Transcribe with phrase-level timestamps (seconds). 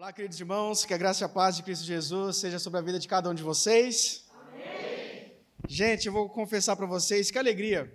[0.00, 2.82] Olá, queridos irmãos, que a graça e a paz de Cristo Jesus seja sobre a
[2.82, 4.24] vida de cada um de vocês.
[4.30, 5.30] Amém.
[5.68, 7.94] Gente, eu vou confessar para vocês que alegria.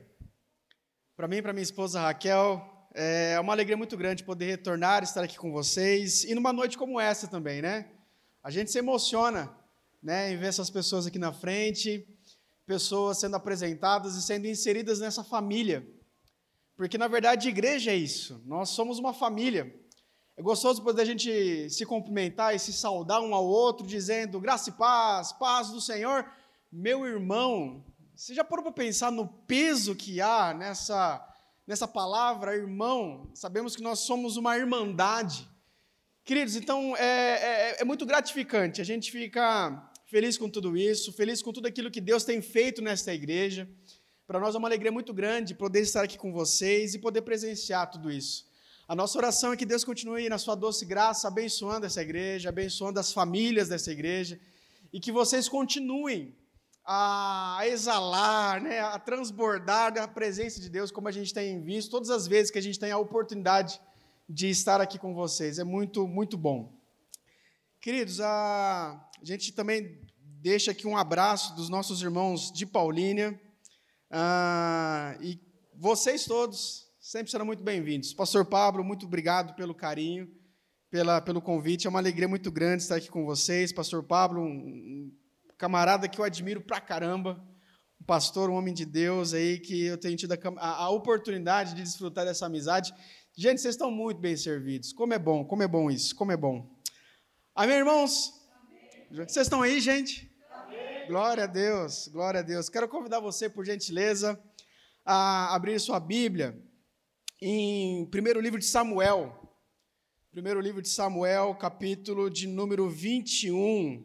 [1.17, 2.61] Para mim e para minha esposa Raquel,
[2.93, 6.99] é uma alegria muito grande poder retornar, estar aqui com vocês e numa noite como
[6.99, 7.89] essa também, né?
[8.43, 9.51] A gente se emociona,
[9.99, 12.07] né, em ver essas pessoas aqui na frente,
[12.67, 15.83] pessoas sendo apresentadas e sendo inseridas nessa família.
[16.77, 18.43] Porque na verdade, igreja é isso.
[18.45, 19.73] Nós somos uma família.
[20.37, 24.69] É gostoso poder a gente se cumprimentar e se saudar um ao outro, dizendo graça
[24.69, 26.29] e paz, paz do Senhor.
[26.69, 27.81] Meu irmão,
[28.13, 31.25] você já parou para pensar no peso que há nessa,
[31.65, 33.29] nessa palavra, irmão?
[33.33, 35.49] Sabemos que nós somos uma irmandade.
[36.25, 38.81] Queridos, então é, é, é muito gratificante.
[38.81, 42.81] A gente fica feliz com tudo isso, feliz com tudo aquilo que Deus tem feito
[42.81, 43.69] nesta igreja.
[44.27, 47.89] Para nós é uma alegria muito grande poder estar aqui com vocês e poder presenciar
[47.89, 48.53] tudo isso.
[48.87, 52.99] A nossa oração é que Deus continue na sua doce graça, abençoando essa igreja, abençoando
[52.99, 54.39] as famílias dessa igreja,
[54.93, 56.35] e que vocês continuem
[56.85, 62.11] a exalar, né, a transbordar da presença de Deus, como a gente tem visto todas
[62.11, 63.81] as vezes que a gente tem a oportunidade
[64.29, 65.57] de estar aqui com vocês.
[65.57, 66.71] É muito, muito bom.
[67.81, 73.39] Queridos, a gente também deixa aqui um abraço dos nossos irmãos de Paulínia,
[74.11, 75.39] ah, e
[75.73, 76.84] vocês todos,
[77.15, 78.13] sempre serão muito bem-vindos.
[78.13, 80.29] Pastor Pablo, muito obrigado pelo carinho,
[80.91, 81.87] pela, pelo convite.
[81.87, 83.71] É uma alegria muito grande estar aqui com vocês.
[83.71, 85.09] Pastor Pablo, um,
[85.57, 87.41] camarada que eu admiro pra caramba,
[88.01, 91.73] um pastor, um homem de Deus aí, que eu tenho tido a, a, a oportunidade
[91.73, 92.93] de desfrutar dessa amizade.
[93.33, 94.91] Gente, vocês estão muito bem servidos.
[94.91, 96.69] Como é bom, como é bom isso, como é bom.
[97.55, 98.33] Amém, irmãos?
[99.09, 99.25] Amém.
[99.25, 100.29] Vocês estão aí, gente?
[100.51, 101.07] Amém.
[101.07, 102.67] Glória a Deus, glória a Deus.
[102.67, 104.37] Quero convidar você, por gentileza,
[105.05, 106.61] a abrir sua Bíblia
[107.47, 109.39] em primeiro livro de Samuel,
[110.31, 114.03] primeiro livro de Samuel, capítulo de número 21.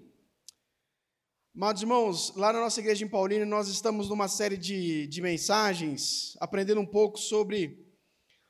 [1.56, 6.36] Amados irmãos, lá na nossa igreja em Paulínia, nós estamos numa série de, de mensagens,
[6.38, 7.82] aprendendo um pouco sobre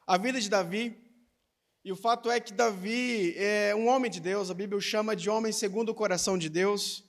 [0.08, 1.00] a vida de Davi.
[1.84, 5.14] E o fato é que Davi é um homem de Deus, a Bíblia o chama
[5.14, 7.04] de homem segundo o coração de Deus.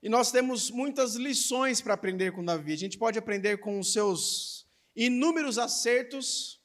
[0.00, 2.72] E nós temos muitas lições para aprender com Davi.
[2.72, 6.59] A gente pode aprender com os seus inúmeros acertos,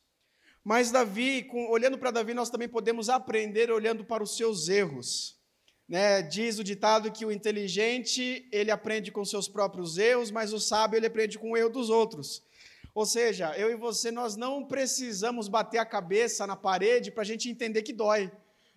[0.66, 5.40] mas Davi, com, olhando para Davi, nós também podemos aprender olhando para os seus erros.
[5.88, 6.24] Né?
[6.24, 10.98] Diz o ditado que o inteligente ele aprende com seus próprios erros, mas o sábio
[10.98, 12.42] ele aprende com o erro dos outros.
[12.96, 17.26] Ou seja, eu e você nós não precisamos bater a cabeça na parede para a
[17.26, 18.32] gente entender que dói.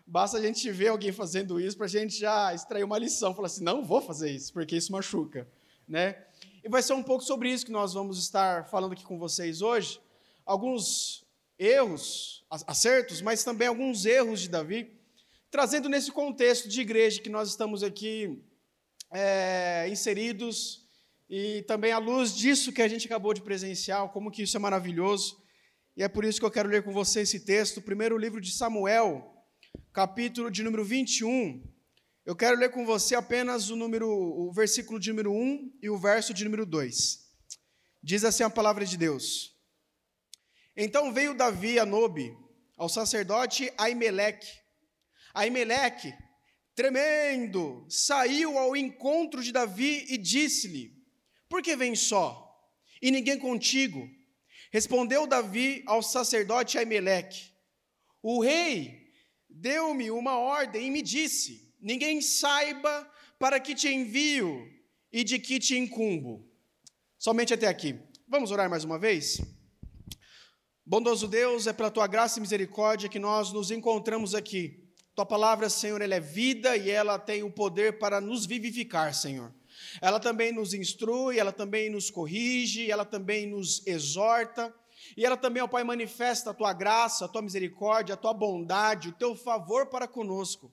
[0.06, 3.46] Basta a gente ver alguém fazendo isso para a gente já extrair uma lição, falar
[3.46, 5.48] assim, não vou fazer isso porque isso machuca,
[5.88, 6.22] né?
[6.62, 9.62] E vai ser um pouco sobre isso que nós vamos estar falando aqui com vocês
[9.62, 9.98] hoje.
[10.44, 11.26] Alguns
[11.58, 14.92] erros, acertos, mas também alguns erros de Davi,
[15.50, 18.42] trazendo nesse contexto de igreja que nós estamos aqui
[19.10, 20.86] é, inseridos
[21.28, 24.60] e também à luz disso que a gente acabou de presenciar, como que isso é
[24.60, 25.42] maravilhoso.
[25.96, 28.52] E é por isso que eu quero ler com você esse texto, primeiro livro de
[28.52, 29.34] Samuel,
[29.92, 31.62] capítulo de número 21.
[32.24, 35.98] Eu quero ler com você apenas o número, o versículo de número 1 e o
[35.98, 37.26] verso de número 2.
[38.02, 39.57] Diz assim a palavra de Deus:
[40.80, 42.38] então veio Davi a Nobe,
[42.76, 44.46] ao sacerdote Aimeleque.
[45.34, 46.14] Aimeleque,
[46.72, 50.96] tremendo, saiu ao encontro de Davi e disse-lhe:
[51.48, 52.46] Por que vem só?
[53.02, 54.08] E ninguém contigo?
[54.70, 57.52] Respondeu Davi ao sacerdote Aimeleque:
[58.22, 59.10] O rei
[59.50, 64.64] deu-me uma ordem e me disse: Ninguém saiba para que te envio
[65.10, 66.48] e de que te incumbo.
[67.18, 67.98] Somente até aqui.
[68.28, 69.57] Vamos orar mais uma vez?
[70.90, 74.82] Bondoso Deus, é pela tua graça e misericórdia que nós nos encontramos aqui.
[75.14, 79.52] Tua palavra, Senhor, ela é vida e ela tem o poder para nos vivificar, Senhor.
[80.00, 84.74] Ela também nos instrui, ela também nos corrige, ela também nos exorta.
[85.14, 89.10] E ela também, ó Pai, manifesta a tua graça, a tua misericórdia, a tua bondade,
[89.10, 90.72] o teu favor para conosco.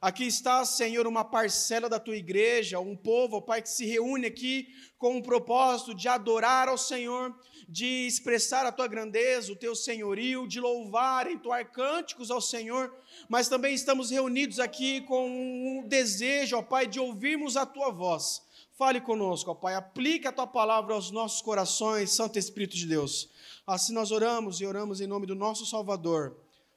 [0.00, 4.26] Aqui está, Senhor, uma parcela da tua igreja, um povo, ó Pai, que se reúne
[4.26, 7.34] aqui com o propósito de adorar ao Senhor,
[7.66, 12.94] de expressar a tua grandeza, o teu senhorio, de louvar, entoar cânticos ao Senhor,
[13.28, 18.42] mas também estamos reunidos aqui com um desejo, ó Pai, de ouvirmos a tua voz.
[18.76, 23.30] Fale conosco, ó Pai, aplica a tua palavra aos nossos corações, Santo Espírito de Deus.
[23.66, 26.36] Assim nós oramos e oramos em nome do nosso Salvador.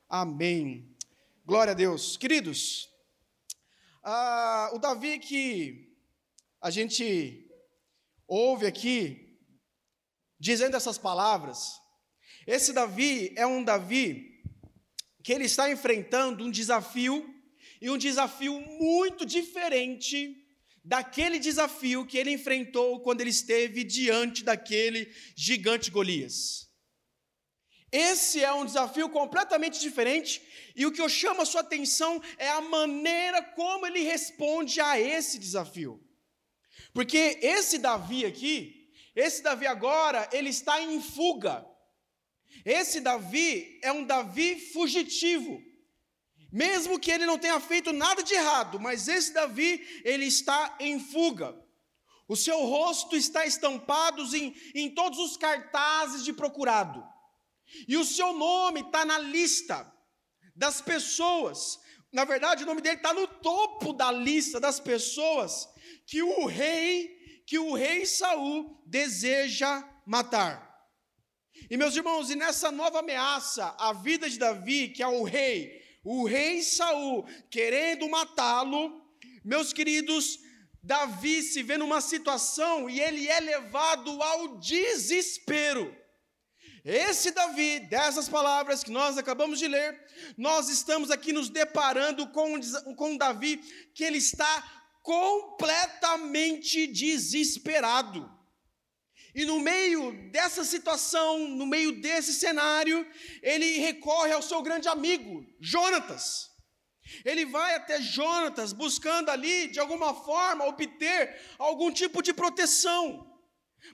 [0.10, 0.88] Amém.
[1.46, 2.16] Glória a Deus.
[2.16, 2.90] Queridos,
[4.12, 5.96] ah, o Davi que
[6.60, 7.48] a gente
[8.28, 9.38] ouve aqui,
[10.40, 11.80] dizendo essas palavras,
[12.48, 14.42] esse Davi é um Davi
[15.24, 17.24] que ele está enfrentando um desafio
[17.80, 20.36] e um desafio muito diferente
[20.84, 26.69] daquele desafio que ele enfrentou quando ele esteve diante daquele gigante Golias.
[27.92, 30.42] Esse é um desafio completamente diferente,
[30.76, 35.00] e o que eu chamo a sua atenção é a maneira como ele responde a
[35.00, 36.04] esse desafio.
[36.94, 41.66] Porque esse Davi aqui, esse Davi agora, ele está em fuga.
[42.64, 45.62] Esse Davi é um Davi fugitivo.
[46.52, 51.00] Mesmo que ele não tenha feito nada de errado, mas esse Davi, ele está em
[51.00, 51.56] fuga.
[52.28, 57.04] O seu rosto está estampado em, em todos os cartazes de procurado.
[57.88, 59.92] E o seu nome está na lista
[60.56, 61.80] das pessoas.
[62.12, 65.68] Na verdade, o nome dele está no topo da lista das pessoas
[66.06, 70.68] que o rei, que o rei Saul deseja matar.
[71.70, 75.80] E meus irmãos, e nessa nova ameaça à vida de Davi, que é o rei,
[76.04, 79.00] o rei Saul querendo matá-lo,
[79.44, 80.40] meus queridos,
[80.82, 85.96] Davi se vê numa situação e ele é levado ao desespero.
[86.84, 90.00] Esse Davi, dessas palavras que nós acabamos de ler,
[90.38, 92.60] nós estamos aqui nos deparando com,
[92.96, 93.58] com Davi
[93.94, 94.64] que ele está
[95.02, 98.30] completamente desesperado.
[99.36, 103.06] E no meio dessa situação, no meio desse cenário,
[103.44, 106.50] ele recorre ao seu grande amigo, Jonatas.
[107.26, 113.29] Ele vai até Jonatas buscando ali, de alguma forma, obter algum tipo de proteção.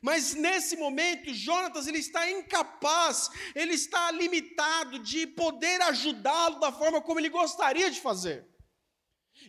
[0.02, 7.02] Mas nesse momento, Jonatas ele está incapaz, ele está limitado de poder ajudá-lo da forma
[7.02, 8.48] como ele gostaria de fazer.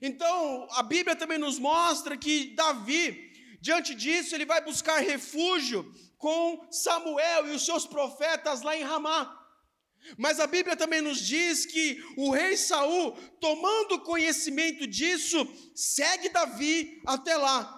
[0.00, 6.66] Então, a Bíblia também nos mostra que Davi, diante disso, ele vai buscar refúgio com
[6.70, 9.42] Samuel e os seus profetas lá em Ramá.
[10.16, 15.36] Mas a Bíblia também nos diz que o rei Saul, tomando conhecimento disso,
[15.74, 17.75] segue Davi até lá.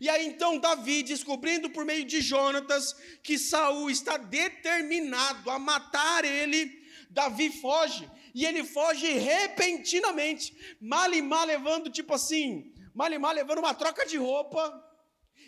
[0.00, 6.24] E aí então Davi, descobrindo por meio de Jonatas que Saul está determinado a matar
[6.24, 6.70] ele,
[7.08, 13.32] Davi foge, e ele foge repentinamente, mal e mal levando tipo assim, mal e mal
[13.32, 14.86] levando uma troca de roupa.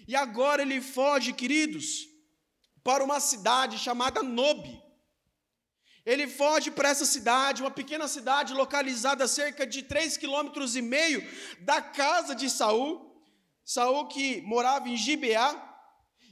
[0.09, 2.09] E agora ele foge, queridos,
[2.83, 4.83] para uma cidade chamada Nobe.
[6.05, 11.23] Ele foge para essa cidade, uma pequena cidade localizada a cerca de três quilômetros meio
[11.61, 13.12] da casa de Saul.
[13.65, 15.71] Saul que morava em Gibeá,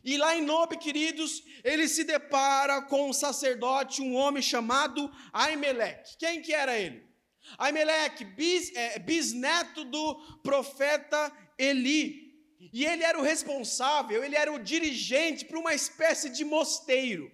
[0.02, 6.16] e lá em Nobe, queridos, ele se depara com um sacerdote, um homem chamado Aimeleque.
[6.18, 7.06] Quem que era ele?
[7.58, 12.30] Aimeleque, bis, é, bisneto do profeta Eli.
[12.72, 17.30] E ele era o responsável, ele era o dirigente para uma espécie de mosteiro.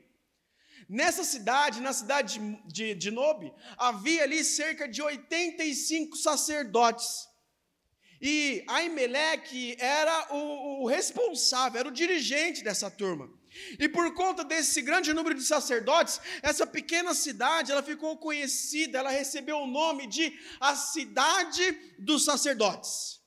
[0.88, 7.28] Nessa cidade, na cidade de, de, de Nobe, havia ali cerca de 85 sacerdotes.
[8.28, 13.30] E Aimeleque era o, o responsável, era o dirigente dessa turma.
[13.78, 19.10] E por conta desse grande número de sacerdotes, essa pequena cidade, ela ficou conhecida, ela
[19.10, 21.70] recebeu o nome de a cidade
[22.00, 23.20] dos sacerdotes.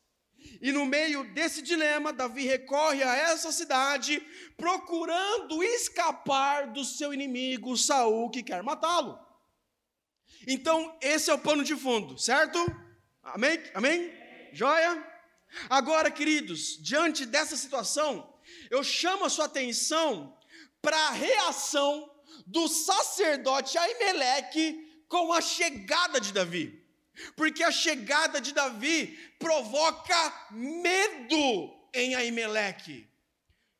[0.61, 4.21] E no meio desse dilema, Davi recorre a essa cidade,
[4.57, 9.17] procurando escapar do seu inimigo Saul, que quer matá-lo.
[10.45, 12.59] Então, esse é o pano de fundo, certo?
[13.23, 13.63] Amém?
[13.73, 14.18] Amém?
[14.53, 15.05] Joia?
[15.69, 18.33] Agora, queridos, diante dessa situação,
[18.69, 20.37] eu chamo a sua atenção
[20.81, 22.09] para a reação
[22.45, 26.83] do sacerdote Aimeleque com a chegada de Davi.
[27.35, 33.09] Porque a chegada de Davi provoca medo em Aimeleque.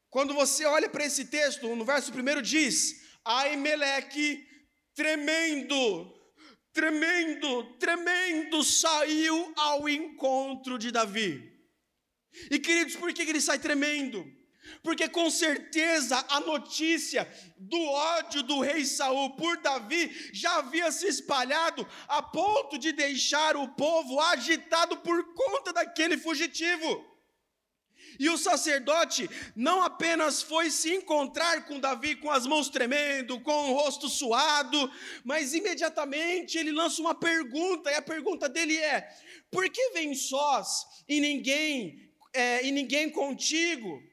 [0.09, 4.45] Quando você olha para esse texto, no verso primeiro diz: Aimeleque
[4.93, 6.18] tremendo
[6.73, 11.49] tremendo, tremendo, saiu ao encontro de Davi.
[12.51, 14.25] E queridos, por que ele sai tremendo?
[14.83, 21.07] Porque com certeza a notícia do ódio do rei Saul por Davi já havia se
[21.07, 27.08] espalhado a ponto de deixar o povo agitado por conta daquele fugitivo.
[28.19, 33.71] E o sacerdote não apenas foi se encontrar com Davi com as mãos tremendo, com
[33.71, 34.91] o rosto suado,
[35.23, 39.07] mas imediatamente ele lança uma pergunta, e a pergunta dele é:
[39.49, 44.03] por que vem sós e ninguém, é, e ninguém contigo?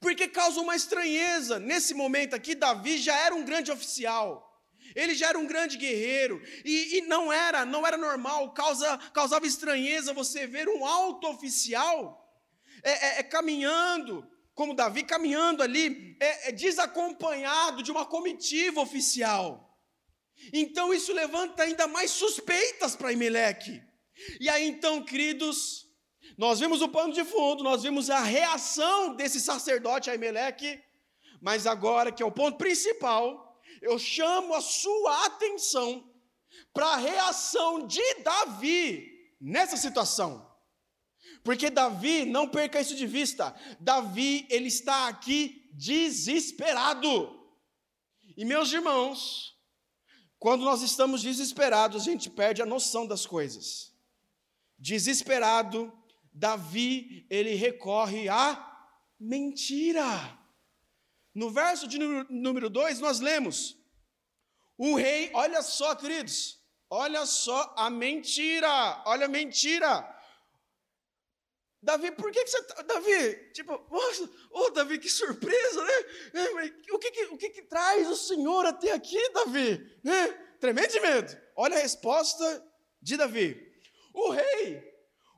[0.00, 1.60] Porque causa uma estranheza.
[1.60, 4.46] Nesse momento aqui, Davi já era um grande oficial.
[4.96, 8.52] Ele já era um grande guerreiro e, e não era, não era normal.
[8.52, 12.27] Causa, causava estranheza você ver um alto oficial
[12.82, 19.78] é, é, é caminhando, como Davi, caminhando ali, é, é desacompanhado de uma comitiva oficial.
[20.52, 23.82] Então isso levanta ainda mais suspeitas para Imeleque.
[24.40, 25.88] E aí então, queridos,
[26.36, 30.80] nós vimos o pano de fundo, nós vimos a reação desse sacerdote Aimeleque,
[31.40, 36.12] mas agora, que é o ponto principal, eu chamo a sua atenção
[36.72, 39.08] para a reação de Davi
[39.40, 40.47] nessa situação.
[41.48, 47.42] Porque Davi, não perca isso de vista, Davi, ele está aqui desesperado.
[48.36, 49.58] E meus irmãos,
[50.38, 53.94] quando nós estamos desesperados, a gente perde a noção das coisas.
[54.78, 55.90] Desesperado,
[56.34, 58.86] Davi, ele recorre à
[59.18, 60.38] mentira.
[61.34, 63.74] No verso de número 2, nós lemos:
[64.76, 70.17] o rei, olha só, queridos, olha só a mentira, olha a mentira.
[71.80, 74.00] Davi, por que, que você tá, Davi, tipo, ô
[74.50, 75.92] oh, Davi, que surpresa, né?
[76.34, 79.98] É, o que que, o que que traz o Senhor até aqui, Davi?
[80.02, 80.28] Né?
[80.60, 81.38] Tremendo de medo.
[81.54, 82.66] Olha a resposta
[83.00, 83.72] de Davi.
[84.12, 84.82] O rei,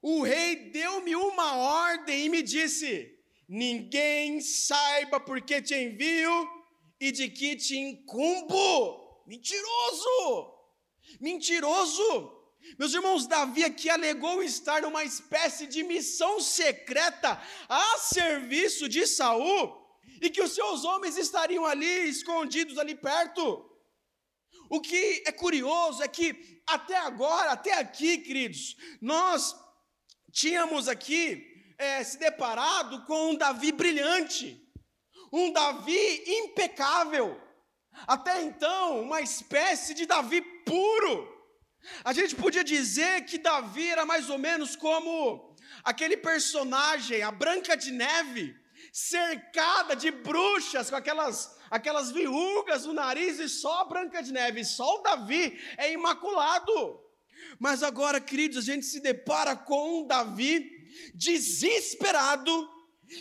[0.02, 6.48] o rei deu-me uma ordem e me disse: Ninguém saiba por que te envio
[6.98, 9.24] e de que te incumbo.
[9.26, 10.54] Mentiroso!
[11.20, 12.39] Mentiroso!
[12.78, 19.80] Meus irmãos, Davi aqui alegou estar numa espécie de missão secreta a serviço de Saul
[20.20, 23.66] e que os seus homens estariam ali escondidos ali perto.
[24.68, 29.56] O que é curioso é que até agora, até aqui, queridos, nós
[30.30, 34.62] tínhamos aqui é, se deparado com um Davi brilhante,
[35.32, 37.40] um Davi impecável.
[38.06, 41.39] Até então, uma espécie de Davi puro
[42.04, 47.76] a gente podia dizer que Davi era mais ou menos como aquele personagem, a Branca
[47.76, 48.56] de Neve,
[48.92, 54.64] cercada de bruxas com aquelas aquelas viúgas no nariz e só a Branca de Neve,
[54.64, 57.00] só o Davi é imaculado.
[57.60, 60.68] Mas agora, queridos, a gente se depara com um Davi
[61.14, 62.68] desesperado,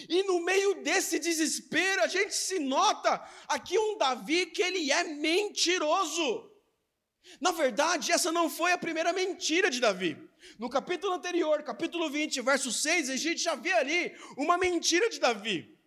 [0.07, 5.03] e no meio desse desespero, a gente se nota aqui um Davi que ele é
[5.03, 6.48] mentiroso.
[7.39, 10.17] Na verdade, essa não foi a primeira mentira de Davi.
[10.57, 15.19] No capítulo anterior, capítulo 20, verso 6, a gente já vê ali uma mentira de
[15.19, 15.77] Davi.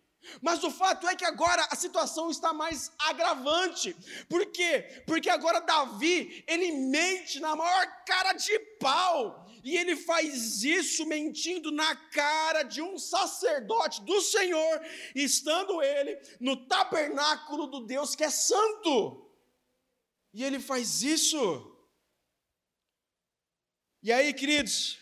[0.41, 3.95] Mas o fato é que agora a situação está mais agravante.
[4.29, 5.03] Por quê?
[5.05, 9.43] Porque agora Davi, ele mente na maior cara de pau.
[9.63, 14.81] E ele faz isso mentindo na cara de um sacerdote do Senhor,
[15.15, 19.25] estando ele no tabernáculo do Deus que é santo.
[20.33, 21.71] E ele faz isso.
[24.01, 24.97] E aí, queridos,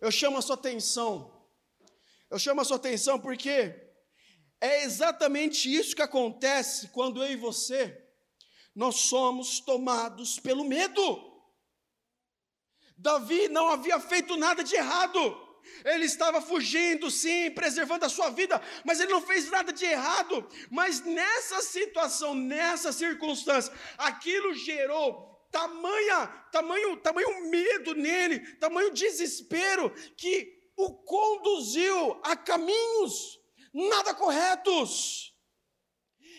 [0.00, 1.30] eu chamo a sua atenção.
[2.30, 3.74] Eu chamo a sua atenção porque
[4.60, 8.02] é exatamente isso que acontece quando eu e você
[8.74, 11.30] nós somos tomados pelo medo.
[12.96, 15.18] Davi não havia feito nada de errado.
[15.84, 20.48] Ele estava fugindo, sim, preservando a sua vida, mas ele não fez nada de errado.
[20.70, 30.60] Mas nessa situação, nessa circunstância, aquilo gerou tamanha, tamanho, tamanho medo nele, tamanho desespero que
[30.76, 33.38] o conduziu a caminhos
[33.72, 35.31] nada corretos.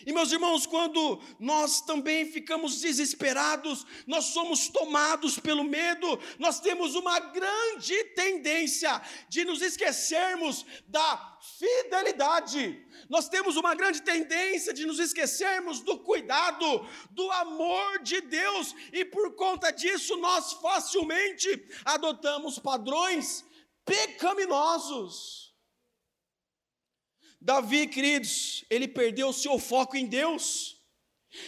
[0.06, 6.94] E meus irmãos, quando nós também ficamos desesperados, nós somos tomados pelo medo, nós temos
[6.94, 12.84] uma grande tendência de nos esquecermos da fidelidade.
[13.08, 19.04] Nós temos uma grande tendência de nos esquecermos do cuidado, do amor de Deus, e
[19.04, 23.44] por conta disso nós facilmente adotamos padrões
[23.84, 25.43] pecaminosos.
[27.44, 30.80] Davi, queridos, ele perdeu o seu foco em Deus.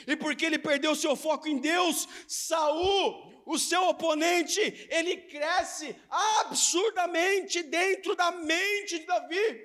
[0.06, 4.60] E porque ele perdeu o seu foco em Deus, Saul, o seu oponente,
[4.90, 9.64] ele cresce absurdamente dentro da mente de Davi.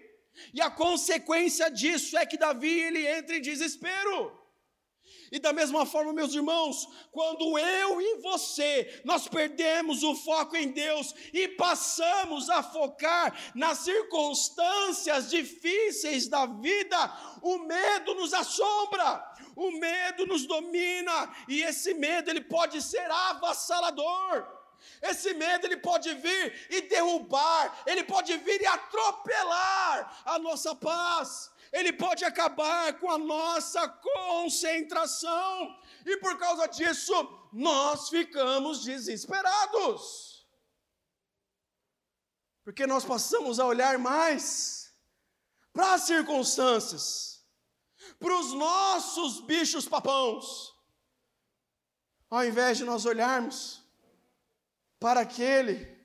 [0.54, 4.41] E a consequência disso é que Davi ele entra em desespero.
[5.32, 10.72] E da mesma forma, meus irmãos, quando eu e você nós perdemos o foco em
[10.72, 16.98] Deus e passamos a focar nas circunstâncias difíceis da vida,
[17.42, 24.60] o medo nos assombra, o medo nos domina e esse medo ele pode ser avassalador.
[25.02, 31.51] Esse medo ele pode vir e derrubar, ele pode vir e atropelar a nossa paz
[31.72, 37.14] ele pode acabar com a nossa concentração, e por causa disso,
[37.54, 40.46] nós ficamos desesperados.
[42.64, 44.94] Porque nós passamos a olhar mais
[45.72, 47.46] para as circunstâncias,
[48.20, 50.76] para os nossos bichos papãos,
[52.30, 53.82] ao invés de nós olharmos
[55.00, 56.00] para aquele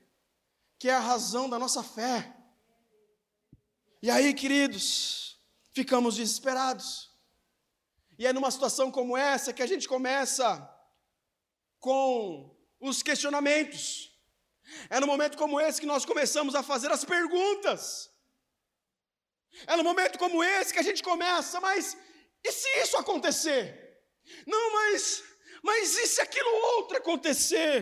[0.79, 2.35] que é a razão da nossa fé.
[4.01, 5.26] E aí, queridos,
[5.79, 6.89] ficamos desesperados.
[8.19, 10.47] E é numa situação como essa que a gente começa
[11.79, 12.15] com
[12.89, 13.83] os questionamentos.
[14.89, 17.81] É no momento como esse que nós começamos a fazer as perguntas.
[19.71, 21.97] É no momento como esse que a gente começa, mas
[22.47, 23.63] e se isso acontecer?
[24.53, 25.23] Não, mas
[25.63, 27.77] mas e se aquilo outro acontecer?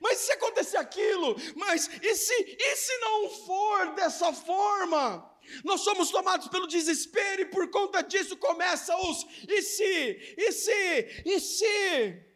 [0.00, 1.36] Mas e se acontecer aquilo?
[1.56, 5.27] Mas e se, e se não for dessa forma?
[5.64, 11.22] Nós somos tomados pelo desespero e por conta disso começa os e se, e se,
[11.24, 12.28] e se.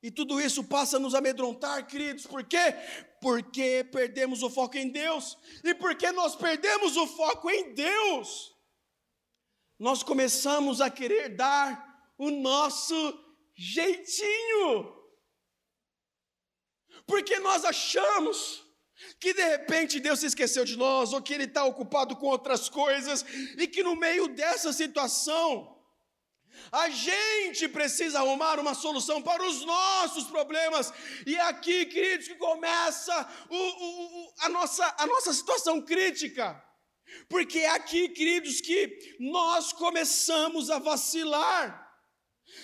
[0.00, 2.72] E tudo isso passa a nos amedrontar, queridos, por quê?
[3.20, 5.36] Porque perdemos o foco em Deus.
[5.64, 8.54] E porque nós perdemos o foco em Deus,
[9.78, 12.96] nós começamos a querer dar o nosso
[13.56, 14.96] jeitinho.
[17.04, 18.67] Porque nós achamos
[19.20, 22.68] que de repente Deus se esqueceu de nós, ou que Ele está ocupado com outras
[22.68, 23.24] coisas,
[23.56, 25.76] e que no meio dessa situação,
[26.72, 30.92] a gente precisa arrumar uma solução para os nossos problemas,
[31.26, 36.62] e é aqui, queridos, que começa o, o, o, a, nossa, a nossa situação crítica,
[37.28, 41.87] porque é aqui, queridos, que nós começamos a vacilar.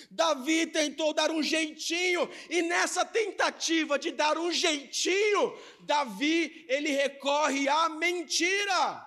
[0.09, 7.67] Davi tentou dar um jeitinho, e nessa tentativa de dar um jeitinho, Davi, ele recorre
[7.67, 9.05] à mentira.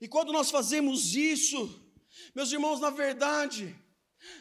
[0.00, 1.82] E quando nós fazemos isso,
[2.34, 3.74] meus irmãos, na verdade,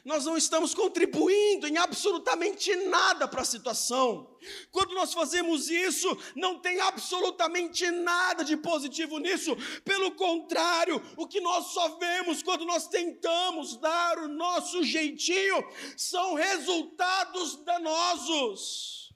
[0.03, 4.37] nós não estamos contribuindo em absolutamente nada para a situação.
[4.71, 9.55] Quando nós fazemos isso, não tem absolutamente nada de positivo nisso.
[9.83, 15.63] Pelo contrário, o que nós só vemos quando nós tentamos dar o nosso jeitinho
[15.97, 19.13] são resultados danosos.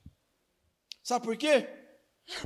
[1.03, 1.67] Sabe por quê?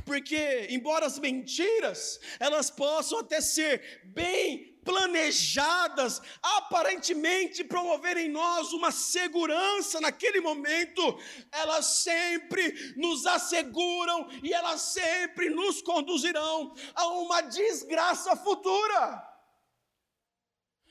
[0.04, 8.92] Porque, embora as mentiras, elas possam até ser bem planejadas, aparentemente promover em nós uma
[8.92, 11.18] segurança naquele momento,
[11.50, 19.34] elas sempre nos asseguram e elas sempre nos conduzirão a uma desgraça futura.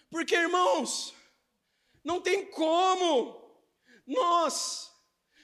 [0.10, 1.14] Porque, irmãos,
[2.04, 3.42] não tem como
[4.06, 4.92] nós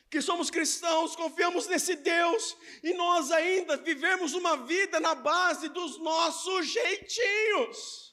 [0.10, 6.00] que somos cristãos, confiamos nesse Deus e nós ainda vivemos uma vida na base dos
[6.00, 8.09] nossos jeitinhos.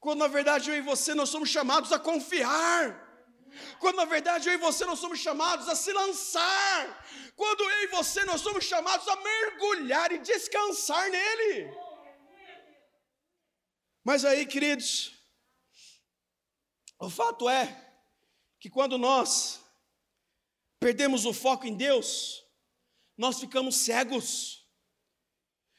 [0.00, 3.08] Quando na verdade eu e você nós somos chamados a confiar.
[3.78, 7.06] Quando na verdade eu e você nós somos chamados a se lançar.
[7.36, 11.70] Quando eu e você nós somos chamados a mergulhar e descansar nele.
[14.02, 15.12] Mas aí, queridos,
[16.98, 17.64] o fato é
[18.58, 19.60] que quando nós
[20.78, 22.42] perdemos o foco em Deus,
[23.16, 24.66] nós ficamos cegos,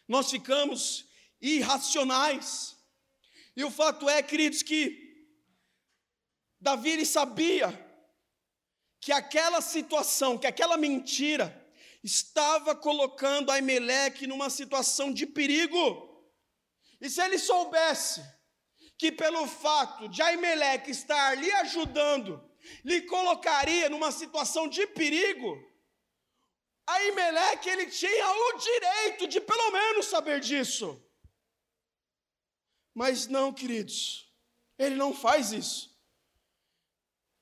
[0.08, 1.06] nós ficamos
[1.42, 2.78] irracionais,
[3.56, 5.12] e o fato é, queridos, que
[6.60, 7.68] Davi ele sabia
[9.00, 11.58] que aquela situação, que aquela mentira,
[12.04, 16.10] estava colocando Aimeleque numa situação de perigo.
[17.00, 18.22] E se ele soubesse
[18.98, 22.48] que pelo fato de Aimeleque estar lhe ajudando,
[22.86, 25.58] lhe colocaria numa situação de perigo,
[26.86, 31.02] Aimeleque ele tinha o direito de pelo menos saber disso.
[32.94, 34.30] Mas não, queridos,
[34.78, 35.92] ele não faz isso.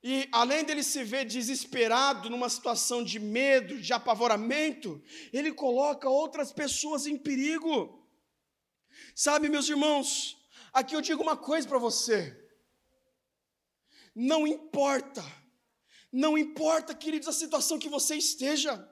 [0.02, 6.52] E além dele se ver desesperado numa situação de medo, de apavoramento, ele coloca outras
[6.52, 8.08] pessoas em perigo.
[9.14, 10.38] Sabe, meus irmãos,
[10.72, 12.36] aqui eu digo uma coisa para você.
[14.14, 15.22] Não importa,
[16.10, 18.88] não importa, queridos, a situação que você esteja.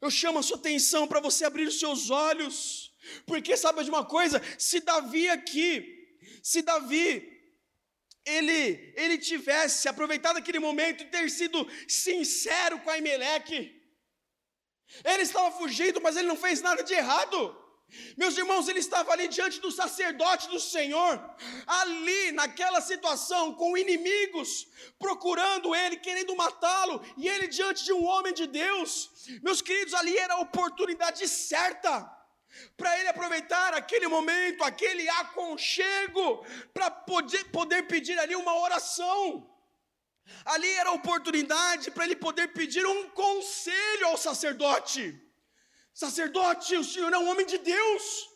[0.00, 2.93] Eu chamo a sua atenção para você abrir os seus olhos
[3.26, 4.42] porque sabe de uma coisa?
[4.58, 7.30] Se Davi aqui, se Davi
[8.24, 13.82] ele, ele tivesse aproveitado aquele momento e ter sido sincero com Aimeleque,
[15.04, 17.64] ele estava fugindo, mas ele não fez nada de errado.
[18.16, 21.20] Meus irmãos, ele estava ali diante do sacerdote do Senhor,
[21.66, 24.66] ali naquela situação, com inimigos,
[24.98, 29.10] procurando ele, querendo matá-lo, e ele diante de um homem de Deus.
[29.42, 32.13] Meus queridos, ali era a oportunidade certa
[32.76, 39.50] para ele aproveitar aquele momento, aquele aconchego, para poder, poder pedir ali uma oração.
[40.44, 45.20] Ali era a oportunidade para ele poder pedir um conselho ao sacerdote.
[45.92, 48.28] Sacerdote, o senhor é um homem de Deus.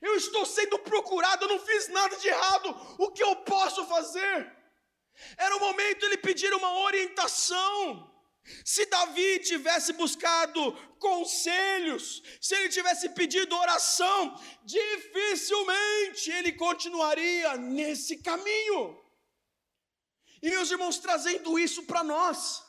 [0.00, 2.96] Eu estou sendo procurado, eu não fiz nada de errado.
[2.98, 4.52] O que eu posso fazer?
[5.36, 8.11] Era o momento de ele pedir uma orientação.
[8.64, 19.00] Se Davi tivesse buscado conselhos, se ele tivesse pedido oração, dificilmente ele continuaria nesse caminho.
[20.42, 22.62] E meus irmãos, trazendo isso para nós,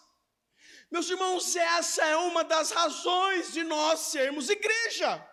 [0.91, 5.27] meus irmãos, essa é uma das razões de nós sermos igreja.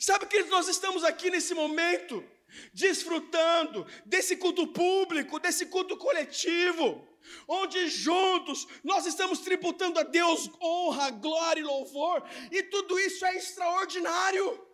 [0.00, 2.24] Sabe que nós estamos aqui nesse momento,
[2.72, 7.06] desfrutando desse culto público, desse culto coletivo,
[7.46, 13.36] onde juntos nós estamos tributando a Deus honra, glória e louvor, e tudo isso é
[13.36, 14.66] extraordinário.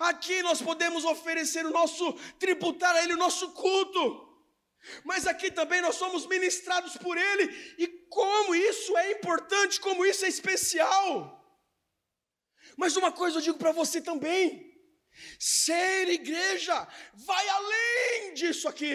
[0.00, 4.28] Aqui nós podemos oferecer o nosso, tributar a Ele o nosso culto,
[5.04, 10.24] mas aqui também nós somos ministrados por Ele, e como isso é importante, como isso
[10.24, 11.39] é especial.
[12.80, 14.42] Mas uma coisa eu digo para você também:
[15.38, 16.76] ser igreja
[17.28, 18.94] vai além disso aqui.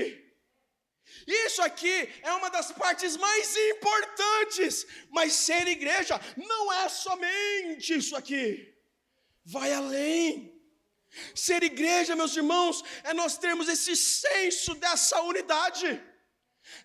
[1.46, 1.96] Isso aqui
[2.30, 4.74] é uma das partes mais importantes,
[5.18, 6.20] mas ser igreja
[6.52, 8.46] não é somente isso aqui,
[9.56, 10.28] vai além.
[11.48, 15.88] Ser igreja, meus irmãos, é nós termos esse senso dessa unidade,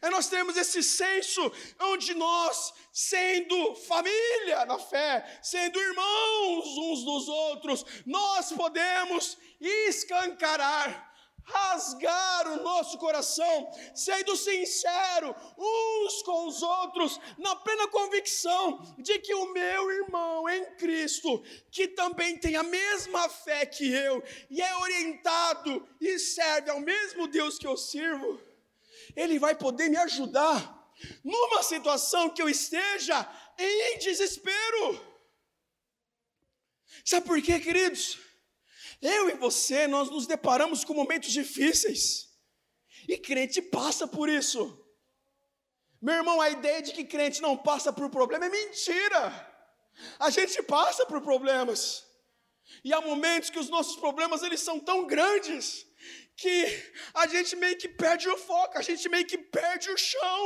[0.00, 7.28] é nós termos esse senso onde nós, sendo família na fé, sendo irmãos uns dos
[7.28, 11.10] outros, nós podemos escancarar
[11.50, 19.34] rasgar o nosso coração, sendo sincero uns com os outros, na plena convicção de que
[19.34, 24.76] o meu irmão em Cristo, que também tem a mesma fé que eu, e é
[24.76, 28.40] orientado e serve ao mesmo Deus que eu sirvo,
[29.16, 30.80] ele vai poder me ajudar
[31.24, 35.10] numa situação que eu esteja em desespero.
[37.04, 38.18] Sabe por quê, queridos?
[39.00, 42.28] Eu e você, nós nos deparamos com momentos difíceis.
[43.08, 44.76] E crente passa por isso.
[46.00, 49.48] Meu irmão, a ideia de que crente não passa por problema é mentira.
[50.18, 52.06] A gente passa por problemas.
[52.84, 55.86] E há momentos que os nossos problemas eles são tão grandes
[56.40, 56.56] que
[57.22, 60.42] a gente meio que perde o foco, a gente meio que perde o chão.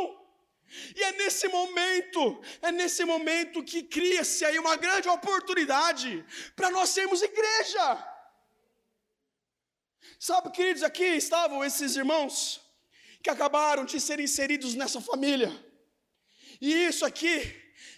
[0.97, 2.21] E é nesse momento,
[2.61, 6.11] é nesse momento que cria-se aí uma grande oportunidade
[6.57, 7.87] para nós sermos igreja.
[10.19, 12.37] Sabe, queridos, aqui estavam esses irmãos
[13.23, 15.51] que acabaram de ser inseridos nessa família.
[16.61, 17.37] E isso aqui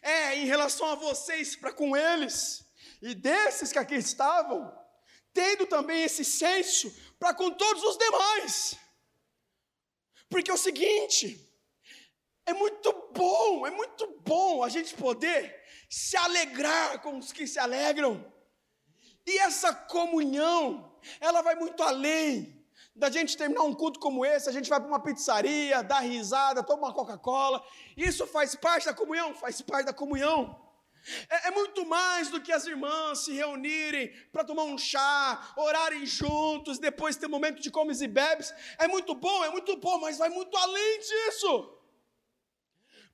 [0.02, 2.64] é em relação a vocês para com eles.
[3.00, 4.60] E desses que aqui estavam,
[5.36, 6.86] tendo também esse senso
[7.18, 8.78] para com todos os demais.
[10.28, 11.40] Porque é o seguinte,
[12.44, 17.58] é muito bom, é muito bom a gente poder se alegrar com os que se
[17.58, 18.32] alegram.
[19.26, 22.56] E essa comunhão, ela vai muito além
[22.94, 26.62] da gente terminar um culto como esse, a gente vai para uma pizzaria, dá risada,
[26.62, 27.62] toma uma Coca-Cola.
[27.96, 29.34] Isso faz parte da comunhão?
[29.34, 30.65] Faz parte da comunhão.
[31.30, 36.04] É, é muito mais do que as irmãs se reunirem para tomar um chá, orarem
[36.04, 38.52] juntos, depois ter um momento de comes e bebes.
[38.78, 41.72] É muito bom, é muito bom, mas vai muito além disso.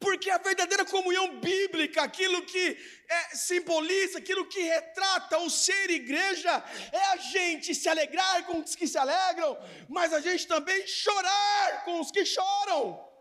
[0.01, 2.77] Porque a verdadeira comunhão bíblica, aquilo que
[3.09, 8.75] é, simboliza, aquilo que retrata o ser igreja, é a gente se alegrar com os
[8.75, 9.57] que se alegram,
[9.89, 13.13] mas a gente também chorar com os que choram.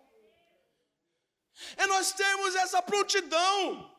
[1.77, 3.91] É nós termos essa prontidão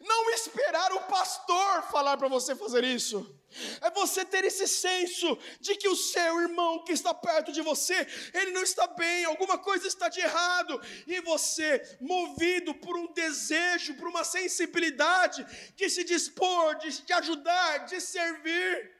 [0.00, 3.38] não esperar o pastor falar para você fazer isso.
[3.80, 8.06] É você ter esse senso de que o seu irmão que está perto de você,
[8.32, 13.94] ele não está bem, alguma coisa está de errado, e você, movido por um desejo,
[13.94, 18.92] por uma sensibilidade de se dispor, de te ajudar, de servir,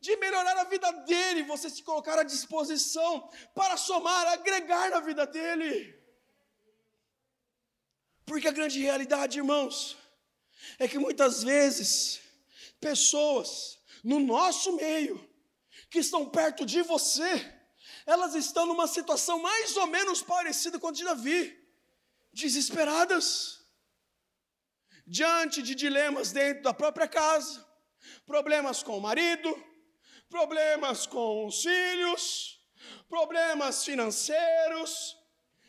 [0.00, 5.26] de melhorar a vida dele, você se colocar à disposição para somar, agregar na vida
[5.26, 5.96] dele.
[8.24, 9.96] Porque a grande realidade, irmãos,
[10.78, 12.20] é que muitas vezes
[12.80, 15.16] pessoas no nosso meio
[15.90, 17.54] que estão perto de você,
[18.04, 21.56] elas estão numa situação mais ou menos parecida com a de Davi,
[22.32, 23.60] desesperadas,
[25.06, 27.64] diante de dilemas dentro da própria casa,
[28.24, 29.50] problemas com o marido,
[30.28, 32.60] problemas com os filhos,
[33.08, 35.16] problemas financeiros,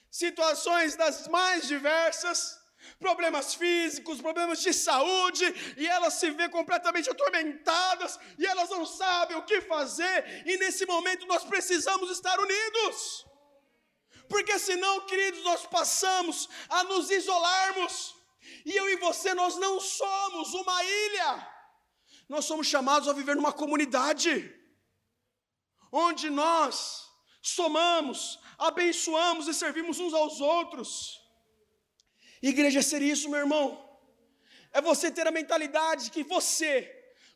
[0.10, 2.60] situações das mais diversas,
[2.99, 5.45] problemas físicos, problemas de saúde,
[5.77, 10.86] e elas se vê completamente atormentadas, e elas não sabem o que fazer, e nesse
[10.86, 13.25] momento nós precisamos estar unidos.
[14.27, 18.15] Porque senão, queridos, nós passamos a nos isolarmos,
[18.65, 21.53] e eu e você nós não somos uma ilha.
[22.27, 24.53] Nós somos chamados a viver numa comunidade
[25.91, 27.07] onde nós
[27.41, 31.26] somamos, abençoamos e servimos uns aos outros.
[32.41, 33.84] Igreja é ser isso, meu irmão.
[34.71, 36.73] É você ter a mentalidade que você,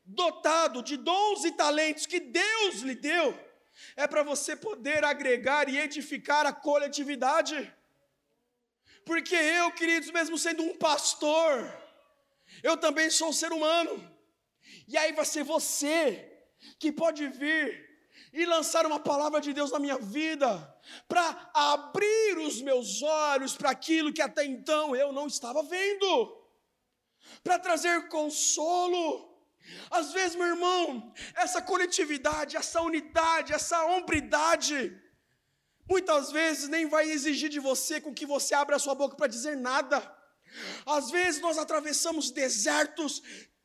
[0.06, 3.38] dotado de dons e talentos que Deus lhe deu,
[3.96, 7.74] é para você poder agregar e edificar a coletividade.
[9.06, 11.52] Porque eu, queridos, mesmo sendo um pastor,
[12.62, 13.94] eu também sou um ser humano.
[14.88, 16.28] E aí vai ser você
[16.78, 17.91] que pode vir
[18.34, 20.50] e lançar uma palavra de Deus na minha vida,
[21.08, 26.38] para abrir os meus olhos para aquilo que até então eu não estava vendo,
[27.44, 29.30] para trazer consolo.
[29.90, 34.98] Às vezes, meu irmão, essa coletividade, essa unidade, essa hombridade,
[35.88, 39.28] muitas vezes nem vai exigir de você com que você abra a sua boca para
[39.28, 40.00] dizer nada.
[40.86, 43.22] Às vezes nós atravessamos desertos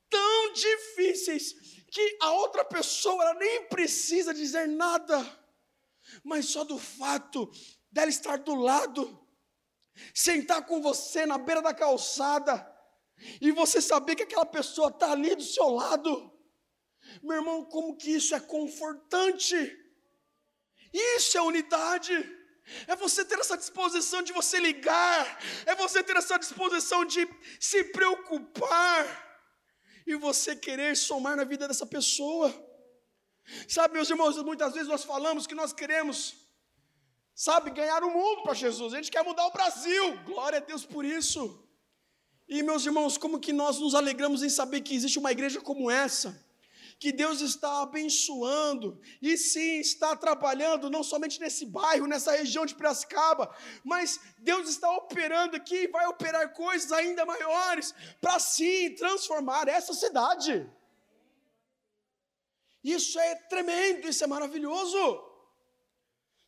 [0.09, 5.18] tão difíceis que a outra pessoa ela nem precisa dizer nada,
[6.22, 7.51] mas só do fato
[7.90, 9.27] dela estar do lado,
[10.14, 12.75] sentar com você na beira da calçada,
[13.40, 16.33] e você saber que aquela pessoa está ali do seu lado,
[17.22, 19.57] meu irmão, como que isso é confortante,
[20.92, 22.14] isso é unidade.
[22.88, 27.29] É você ter essa disposição de você ligar, é você ter essa disposição de
[27.61, 29.25] se preocupar,
[30.07, 32.55] e você querer somar na vida dessa pessoa.
[33.69, 36.35] Sabe, meus irmãos, muitas vezes nós falamos que nós queremos,
[37.35, 40.85] sabe, ganhar o mundo para Jesus, a gente quer mudar o Brasil, glória a Deus
[40.85, 41.62] por isso.
[42.49, 45.90] E meus irmãos, como que nós nos alegramos em saber que existe uma igreja como
[45.90, 46.45] essa,
[46.98, 52.74] que Deus está abençoando, e sim, está trabalhando, não somente nesse bairro, nessa região de
[52.74, 53.54] Piracicaba,
[53.85, 59.92] mas Deus está operando aqui e vai operar coisas ainda maiores, para sim transformar essa
[59.92, 60.66] cidade.
[62.82, 65.22] Isso é tremendo, isso é maravilhoso.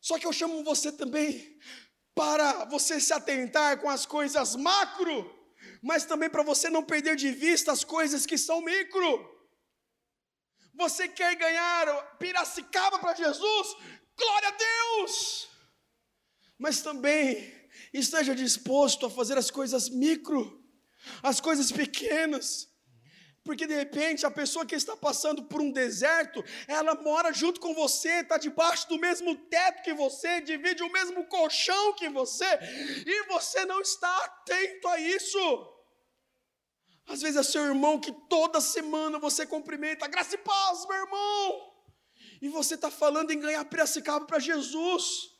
[0.01, 1.59] Só que eu chamo você também
[2.15, 5.29] para você se atentar com as coisas macro,
[5.81, 9.38] mas também para você não perder de vista as coisas que são micro.
[10.79, 11.85] Você quer ganhar
[12.19, 13.75] Piracicaba para Jesus?
[14.17, 15.49] Glória a Deus!
[16.57, 17.53] Mas também
[17.93, 20.41] esteja disposto a fazer as coisas micro,
[21.21, 22.69] as coisas pequenas.
[23.43, 27.73] Porque de repente a pessoa que está passando por um deserto, ela mora junto com
[27.73, 32.51] você, está debaixo do mesmo teto que você, divide o mesmo colchão que você,
[33.05, 35.78] e você não está atento a isso.
[37.09, 41.73] Às vezes é seu irmão que toda semana você cumprimenta, graça e paz, meu irmão.
[42.39, 45.31] E você está falando em ganhar Piracicaba para Jesus.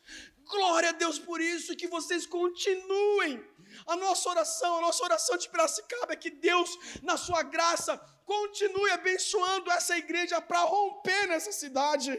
[0.46, 3.48] Glória a Deus por isso, e que vocês continuem.
[3.86, 8.90] A nossa oração, a nossa oração de Piracicaba é que Deus, na sua graça, continue
[8.90, 12.12] abençoando essa igreja para romper nessa cidade.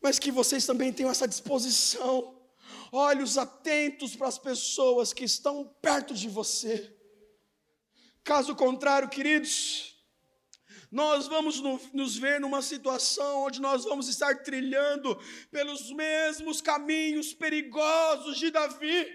[0.00, 2.40] Mas que vocês também tenham essa disposição,
[2.90, 6.95] olhos atentos para as pessoas que estão perto de você
[8.26, 9.94] Caso contrário, queridos,
[10.90, 11.60] nós vamos
[11.92, 15.16] nos ver numa situação onde nós vamos estar trilhando
[15.48, 19.06] pelos mesmos caminhos perigosos de Davi,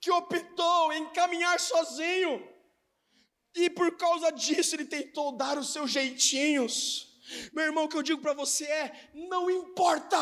[0.00, 2.42] que optou em caminhar sozinho,
[3.54, 7.15] e por causa disso ele tentou dar os seus jeitinhos.
[7.52, 10.18] Meu irmão, o que eu digo para você é: não importa,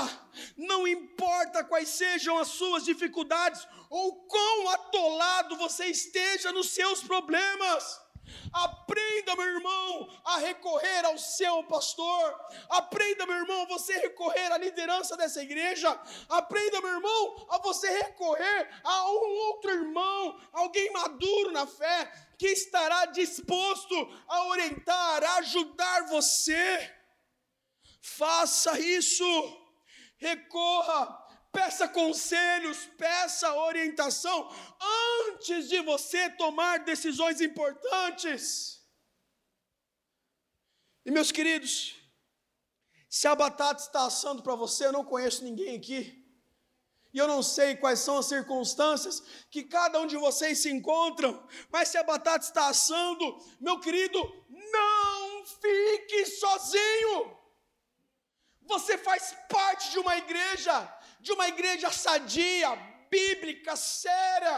[0.56, 8.03] não importa quais sejam as suas dificuldades, ou quão atolado você esteja nos seus problemas.
[8.52, 12.40] Aprenda, meu irmão, a recorrer ao seu pastor.
[12.68, 15.90] Aprenda, meu irmão, a você recorrer à liderança dessa igreja.
[16.28, 22.48] Aprenda, meu irmão, a você recorrer a um outro irmão, alguém maduro na fé, que
[22.48, 23.94] estará disposto
[24.28, 26.94] a orientar, a ajudar você.
[28.00, 29.24] Faça isso.
[30.18, 31.23] Recorra
[31.54, 34.52] peça conselhos, peça orientação
[35.30, 38.84] antes de você tomar decisões importantes.
[41.06, 41.94] E meus queridos,
[43.08, 46.20] se a batata está assando para você, eu não conheço ninguém aqui.
[47.12, 51.46] E eu não sei quais são as circunstâncias que cada um de vocês se encontram,
[51.70, 53.24] mas se a batata está assando,
[53.60, 54.18] meu querido,
[54.50, 57.38] não fique sozinho.
[58.62, 60.74] Você faz parte de uma igreja
[61.24, 62.70] de uma igreja sadia,
[63.10, 64.56] bíblica, séria.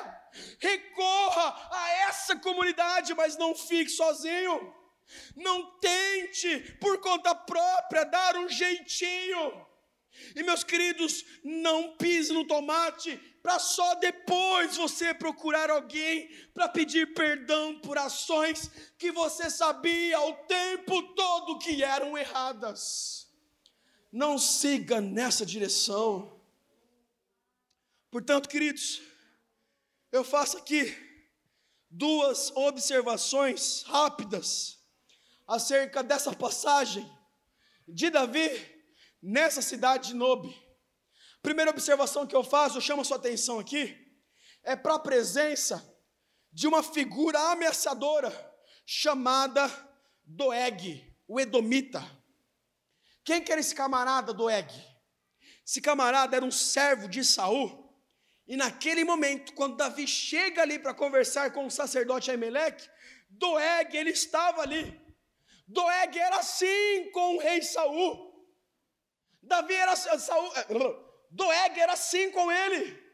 [0.58, 4.74] Recorra a essa comunidade, mas não fique sozinho.
[5.36, 9.64] Não tente, por conta própria, dar um jeitinho.
[10.34, 17.14] E meus queridos, não pise no tomate para só depois você procurar alguém para pedir
[17.14, 23.28] perdão por ações que você sabia o tempo todo que eram erradas.
[24.10, 26.35] Não siga nessa direção.
[28.10, 29.02] Portanto, queridos,
[30.12, 30.94] eu faço aqui
[31.90, 34.78] duas observações rápidas
[35.46, 37.10] acerca dessa passagem
[37.86, 38.48] de Davi
[39.22, 40.54] nessa cidade de Nobe.
[41.42, 43.96] Primeira observação que eu faço, eu chamo a sua atenção aqui,
[44.62, 45.96] é para a presença
[46.52, 48.32] de uma figura ameaçadora
[48.84, 49.68] chamada
[50.24, 52.04] Doeg, o Edomita.
[53.24, 54.68] Quem que era esse camarada Doeg?
[55.64, 57.85] Esse camarada era um servo de Saul.
[58.46, 62.88] E naquele momento, quando Davi chega ali para conversar com o sacerdote Aimeleque,
[63.28, 65.00] Doeg, ele estava ali.
[65.66, 68.32] Doeg era assim com o rei Saul.
[69.42, 70.66] Davi era Saul, eh,
[71.30, 73.04] Doeg era assim com ele.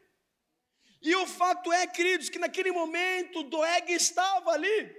[1.01, 4.95] E o fato é, queridos, que naquele momento Doeg estava ali.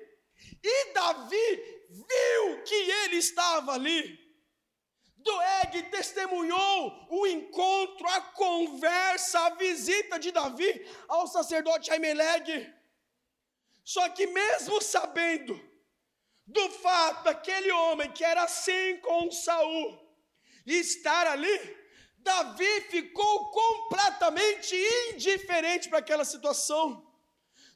[0.63, 4.24] E Davi viu que ele estava ali.
[5.25, 12.73] Doeg testemunhou o encontro, a conversa, a visita de Davi ao sacerdote Aimeleg.
[13.83, 15.59] Só que mesmo sabendo
[16.47, 19.99] do fato daquele homem que era assim com Saul
[20.67, 21.59] estar ali,
[22.19, 24.77] Davi ficou completamente
[25.11, 27.03] indiferente para aquela situação.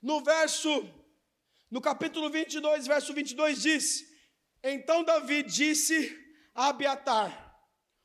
[0.02, 0.70] No verso,
[1.70, 4.04] no capítulo 22, verso 22 diz:
[4.62, 6.27] Então Davi disse
[6.58, 7.56] Abiatar: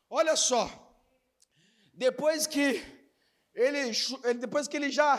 [0.08, 0.70] Olha só,
[1.92, 2.80] depois que
[3.56, 3.92] ele,
[4.40, 5.18] depois que ele já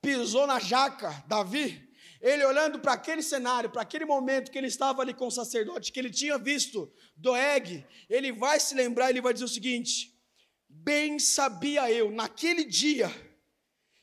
[0.00, 1.86] pisou na jaca, Davi,
[2.18, 5.92] ele olhando para aquele cenário, para aquele momento que ele estava ali com o sacerdote,
[5.92, 10.18] que ele tinha visto Doeg, ele vai se lembrar, ele vai dizer o seguinte:
[10.66, 13.10] Bem sabia eu, naquele dia,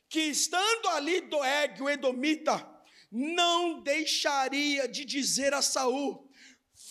[0.08, 2.70] que estando ali Doeg, o Edomita,
[3.12, 6.29] não deixaria de dizer a Saul: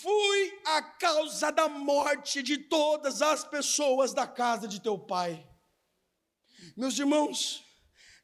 [0.00, 5.44] Fui a causa da morte de todas as pessoas da casa de teu pai.
[6.76, 7.64] Meus irmãos,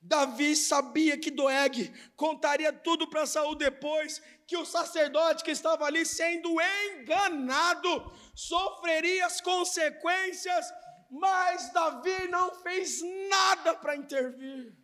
[0.01, 6.07] Davi sabia que Doeg contaria tudo para Saul depois, que o sacerdote que estava ali
[6.07, 10.67] sendo enganado sofreria as consequências,
[11.11, 14.77] mas Davi não fez nada para intervir.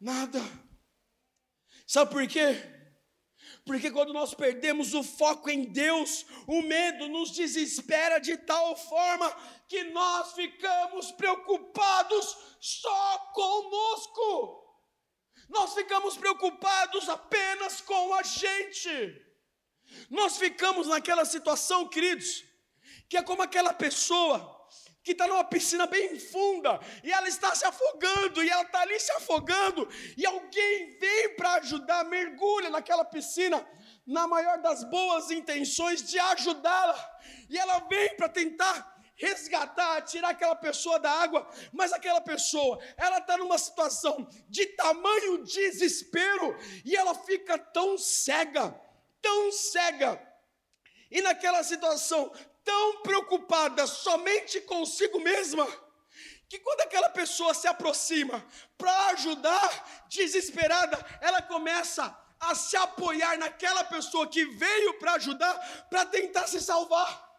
[0.00, 0.40] Nada.
[1.86, 2.81] Sabe por quê?
[3.64, 9.30] Porque quando nós perdemos o foco em Deus, o medo nos desespera de tal forma
[9.68, 14.62] que nós ficamos preocupados só conosco.
[15.48, 18.90] Nós ficamos preocupados apenas com a gente.
[20.10, 22.44] Nós ficamos naquela situação, queridos,
[23.08, 24.51] que é como aquela pessoa
[25.02, 28.98] que está numa piscina bem funda e ela está se afogando e ela está ali
[29.00, 33.66] se afogando e alguém vem para ajudar, mergulha naquela piscina
[34.06, 40.56] na maior das boas intenções de ajudá-la e ela vem para tentar resgatar, tirar aquela
[40.56, 47.14] pessoa da água, mas aquela pessoa, ela está numa situação de tamanho desespero e ela
[47.14, 48.74] fica tão cega,
[49.20, 50.20] tão cega,
[51.10, 52.32] e naquela situação
[52.64, 55.66] tão preocupada somente consigo mesma,
[56.48, 58.44] que quando aquela pessoa se aproxima
[58.76, 66.04] para ajudar, desesperada, ela começa a se apoiar naquela pessoa que veio para ajudar, para
[66.04, 67.30] tentar se salvar.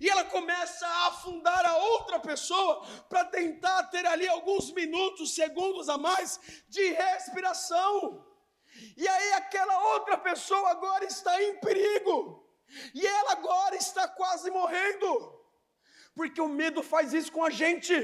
[0.00, 5.88] E ela começa a afundar a outra pessoa para tentar ter ali alguns minutos, segundos
[5.88, 8.24] a mais de respiração.
[8.96, 12.45] E aí aquela outra pessoa agora está em perigo.
[12.94, 15.34] E ela agora está quase morrendo.
[16.14, 17.94] Porque o medo faz isso com a gente.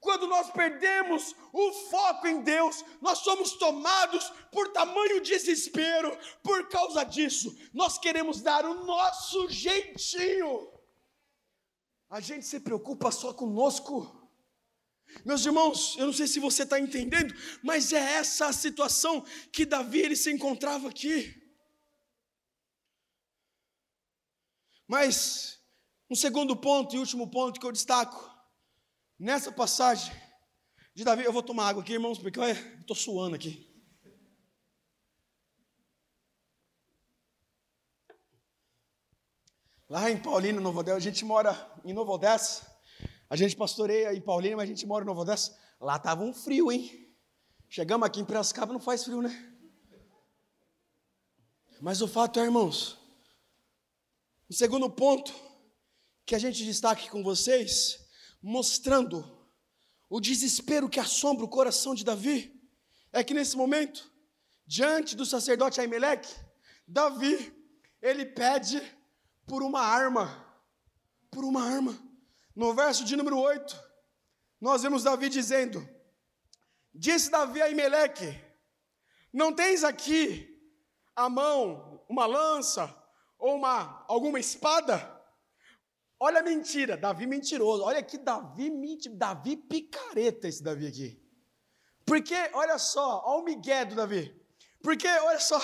[0.00, 6.16] Quando nós perdemos o foco em Deus, nós somos tomados por tamanho desespero.
[6.42, 10.70] Por causa disso, nós queremos dar o nosso jeitinho.
[12.08, 14.16] A gente se preocupa só conosco.
[15.24, 19.66] Meus irmãos, eu não sei se você está entendendo, mas é essa a situação que
[19.66, 21.39] Davi ele se encontrava aqui.
[24.90, 25.60] Mas,
[26.10, 28.28] um segundo ponto e último ponto que eu destaco,
[29.16, 30.12] nessa passagem
[30.92, 32.44] de Davi, eu vou tomar água aqui, irmãos, porque eu
[32.80, 33.72] estou suando aqui.
[39.88, 42.66] Lá em Paulina, Novo Odessa, a gente mora em Novo Odessa,
[43.28, 45.56] a gente pastoreia em Paulina, mas a gente mora em Novo Odessa.
[45.80, 47.16] Lá estava um frio, hein?
[47.68, 49.54] Chegamos aqui em Piracicaba, não faz frio, né?
[51.80, 52.99] Mas o fato é, irmãos,
[54.50, 55.32] o segundo ponto
[56.26, 58.04] que a gente destaca com vocês,
[58.42, 59.48] mostrando
[60.08, 62.60] o desespero que assombra o coração de Davi,
[63.12, 64.12] é que nesse momento,
[64.66, 66.34] diante do sacerdote Aimeleque,
[66.84, 67.54] Davi,
[68.02, 68.82] ele pede
[69.46, 70.44] por uma arma,
[71.30, 71.96] por uma arma.
[72.52, 73.80] No verso de número 8,
[74.60, 75.88] nós vemos Davi dizendo:
[76.92, 78.36] Disse Davi a Aimeleque:
[79.32, 80.60] Não tens aqui
[81.14, 82.99] a mão uma lança
[83.40, 85.18] ou uma alguma espada?
[86.18, 87.82] Olha a mentira, Davi mentiroso.
[87.82, 91.18] Olha que Davi mentira, Davi picareta esse Davi aqui.
[92.04, 94.38] Porque, olha só, olha o migué do Davi.
[94.82, 95.58] Porque, olha só,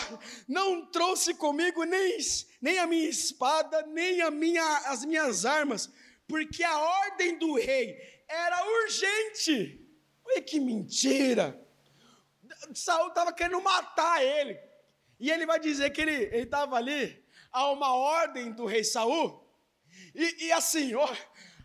[0.48, 2.18] não trouxe comigo nem,
[2.60, 5.90] nem a minha espada, nem a minha, as minhas armas,
[6.26, 7.96] porque a ordem do rei
[8.28, 9.86] era urgente.
[10.24, 11.60] Olha que mentira.
[12.74, 14.58] Saul estava querendo matar ele.
[15.18, 17.25] E ele vai dizer que ele estava ali
[17.56, 19.42] a uma ordem do rei Saul.
[20.14, 21.08] E, e assim, ó,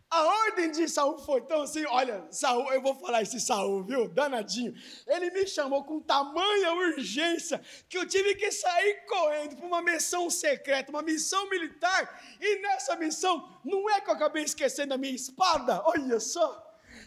[0.10, 4.08] a ordem de Saul foi tão assim, olha, Saul, eu vou falar esse Saul, viu?
[4.08, 4.74] Danadinho.
[5.06, 10.30] Ele me chamou com tamanha urgência que eu tive que sair correndo para uma missão
[10.30, 12.24] secreta, uma missão militar.
[12.39, 16.50] E nessa missão, não é que eu acabei esquecendo a minha espada, olha só.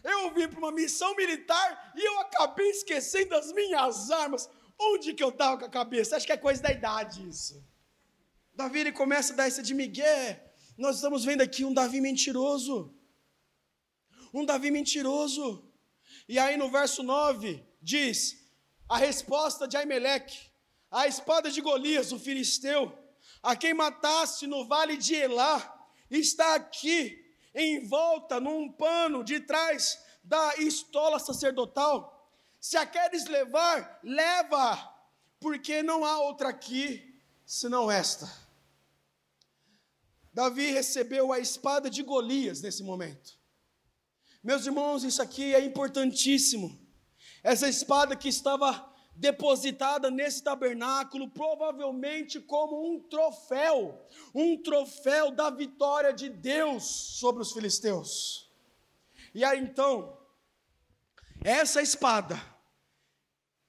[0.03, 4.47] Eu vim para uma missão militar e eu acabei esquecendo as minhas armas.
[4.79, 6.17] Onde que eu estava com a cabeça?
[6.17, 7.65] Acho que é coisa da idade isso.
[8.55, 10.41] Davi ele começa a dar essa de Miguel.
[10.79, 12.95] Nós estamos vendo aqui um Davi mentiroso.
[14.33, 15.71] Um Davi mentiroso.
[16.29, 18.45] E aí no verso 9 diz:
[18.89, 20.39] a resposta de Aimeleque,
[20.91, 22.97] a espada de Golias, o filisteu,
[23.43, 27.21] a quem mataste no vale de Elá, está aqui,
[27.55, 32.33] em volta, num pano de trás da estola sacerdotal.
[32.61, 34.77] Se a queres levar, leva,
[35.41, 38.44] porque não há outra aqui senão esta.
[40.35, 43.39] Davi recebeu a espada de Golias nesse momento.
[44.43, 46.77] Meus irmãos, isso aqui é importantíssimo.
[47.43, 54.05] Essa espada que estava depositada nesse tabernáculo, provavelmente como um troféu,
[54.35, 58.53] um troféu da vitória de Deus sobre os filisteus.
[59.33, 60.19] E aí então,
[61.45, 62.43] essa espada,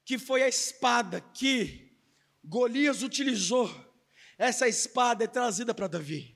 [0.04, 1.96] que foi a espada que
[2.44, 3.70] Golias utilizou,
[4.36, 6.35] essa espada é trazida para Davi.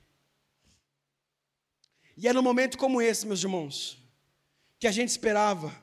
[2.22, 3.96] E é num momento como esse, meus irmãos,
[4.78, 5.74] que a gente esperava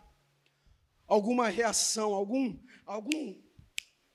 [1.08, 3.42] alguma reação, algum, algum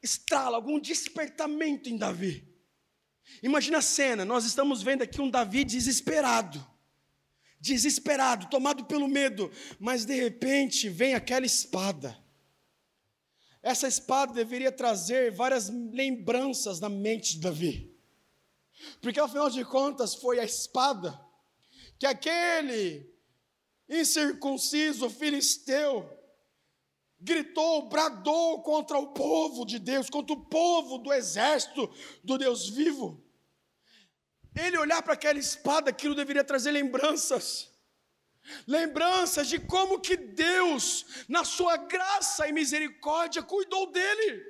[0.01, 2.49] estralo, algum despertamento em Davi.
[3.43, 6.65] Imagina a cena, nós estamos vendo aqui um Davi desesperado,
[7.59, 9.51] desesperado, tomado pelo medo,
[9.81, 12.17] mas de repente vem aquela espada.
[13.61, 18.01] Essa espada deveria trazer várias lembranças na mente de Davi,
[19.01, 21.32] porque afinal de contas foi a espada
[22.03, 23.09] que aquele
[23.89, 26.11] incircunciso filisteu
[27.21, 31.89] gritou, bradou contra o povo de Deus, contra o povo do exército
[32.25, 33.25] do Deus vivo.
[34.53, 37.71] Ele olhar para aquela espada, aquilo deveria trazer lembranças.
[38.67, 44.45] Lembranças de como que Deus, na sua graça e misericórdia, cuidou dele.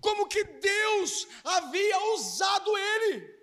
[0.00, 3.39] Como que Deus havia usado ele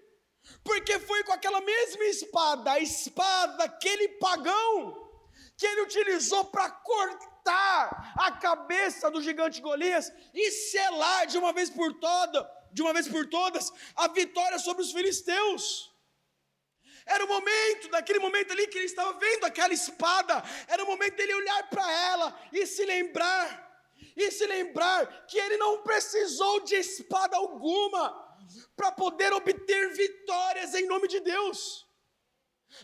[0.67, 5.09] porque foi com aquela mesma espada, a espada daquele pagão,
[5.55, 11.69] que ele utilizou para cortar a cabeça do gigante Golias e selar de uma vez
[11.69, 15.89] por toda, de uma vez por todas, a vitória sobre os filisteus.
[17.05, 21.15] Era o momento, daquele momento ali que ele estava vendo aquela espada, era o momento
[21.15, 23.47] dele olhar para ela e se lembrar,
[24.17, 28.26] e se lembrar que ele não precisou de espada alguma,
[28.75, 31.87] para poder obter vitórias em nome de Deus.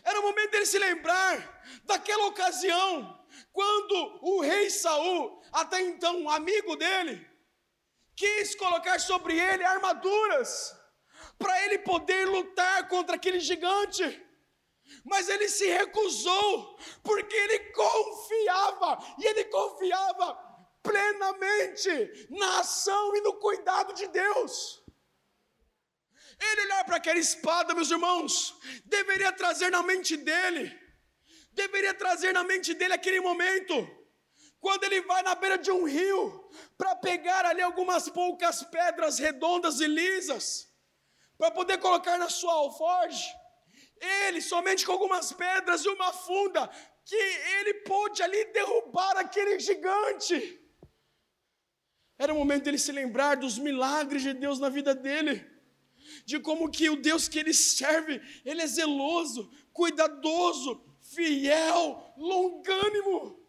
[0.02, 6.76] Era o momento dele se lembrar daquela ocasião, quando o rei Saul, até então amigo
[6.76, 7.26] dele,
[8.16, 10.74] quis colocar sobre ele armaduras,
[11.38, 14.22] para ele poder lutar contra aquele gigante.
[15.04, 23.34] Mas ele se recusou, porque ele confiava, e ele confiava plenamente na ação e no
[23.34, 24.83] cuidado de Deus.
[26.40, 28.54] Ele olhar para aquela espada, meus irmãos,
[28.84, 30.76] deveria trazer na mente dele,
[31.52, 33.74] deveria trazer na mente dele aquele momento,
[34.60, 39.80] quando ele vai na beira de um rio, para pegar ali algumas poucas pedras redondas
[39.80, 40.68] e lisas,
[41.38, 43.24] para poder colocar na sua alforge,
[44.00, 46.68] ele somente com algumas pedras e uma funda,
[47.04, 50.60] que ele pôde ali derrubar aquele gigante.
[52.18, 55.53] Era o momento dele se lembrar dos milagres de Deus na vida dele
[56.24, 63.42] de como que o Deus que ele serve, ele é zeloso, cuidadoso, fiel, longânimo.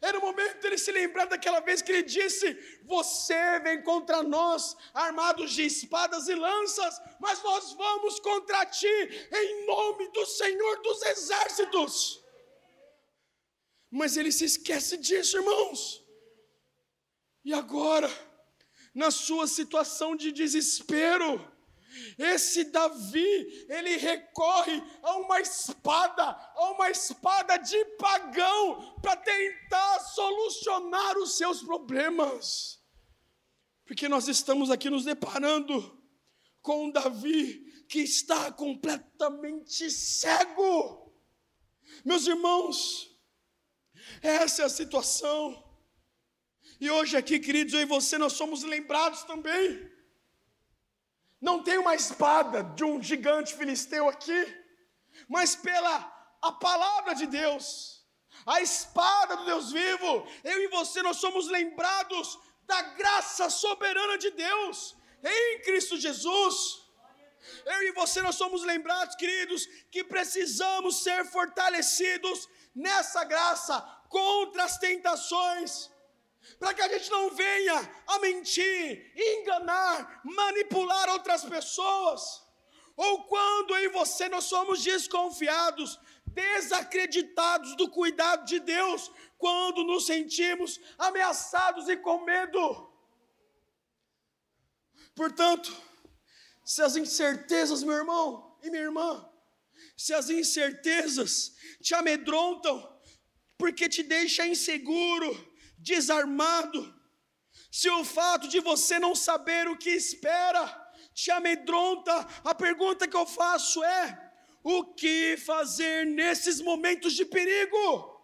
[0.00, 2.46] Era o momento dele se lembrar daquela vez que ele disse:
[2.84, 9.66] Você vem contra nós, armados de espadas e lanças, mas nós vamos contra ti, em
[9.66, 12.24] nome do Senhor dos exércitos.
[13.90, 16.02] Mas ele se esquece disso, irmãos.
[17.44, 18.08] E agora,
[18.94, 21.59] na sua situação de desespero.
[22.18, 31.18] Esse Davi, ele recorre a uma espada, a uma espada de pagão, para tentar solucionar
[31.18, 32.80] os seus problemas.
[33.84, 36.00] Porque nós estamos aqui nos deparando
[36.62, 41.12] com um Davi que está completamente cego.
[42.04, 43.10] Meus irmãos,
[44.22, 45.68] essa é a situação.
[46.80, 49.89] E hoje aqui, queridos, eu e você, nós somos lembrados também
[51.40, 54.40] não tem uma espada de um gigante filisteu aqui,
[55.28, 55.94] mas pela
[56.42, 58.04] a palavra de Deus,
[58.46, 64.30] a espada do Deus vivo, eu e você nós somos lembrados da graça soberana de
[64.30, 66.80] Deus em Cristo Jesus.
[67.64, 74.78] Eu e você nós somos lembrados, queridos, que precisamos ser fortalecidos nessa graça contra as
[74.78, 75.90] tentações
[76.58, 82.42] para que a gente não venha a mentir, enganar, manipular outras pessoas,
[82.96, 90.06] ou quando eu e você nós somos desconfiados, desacreditados do cuidado de Deus, quando nos
[90.06, 92.90] sentimos ameaçados e com medo.
[95.14, 95.74] Portanto,
[96.64, 99.28] se as incertezas, meu irmão e minha irmã,
[99.96, 103.00] se as incertezas te amedrontam,
[103.58, 105.49] porque te deixa inseguro,
[105.82, 106.94] desarmado,
[107.70, 110.64] se o fato de você não saber o que espera
[111.14, 112.12] te amedronta,
[112.44, 118.18] a pergunta que eu faço é: o que fazer nesses momentos de perigo?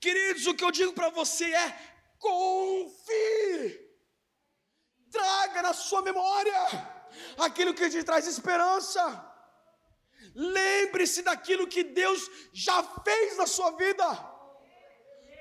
[0.00, 1.78] Queridos, o que eu digo para você é:
[2.18, 3.80] confie,
[5.10, 6.60] traga na sua memória
[7.38, 9.26] aquilo que te traz esperança.
[10.34, 14.29] Lembre-se daquilo que Deus já fez na sua vida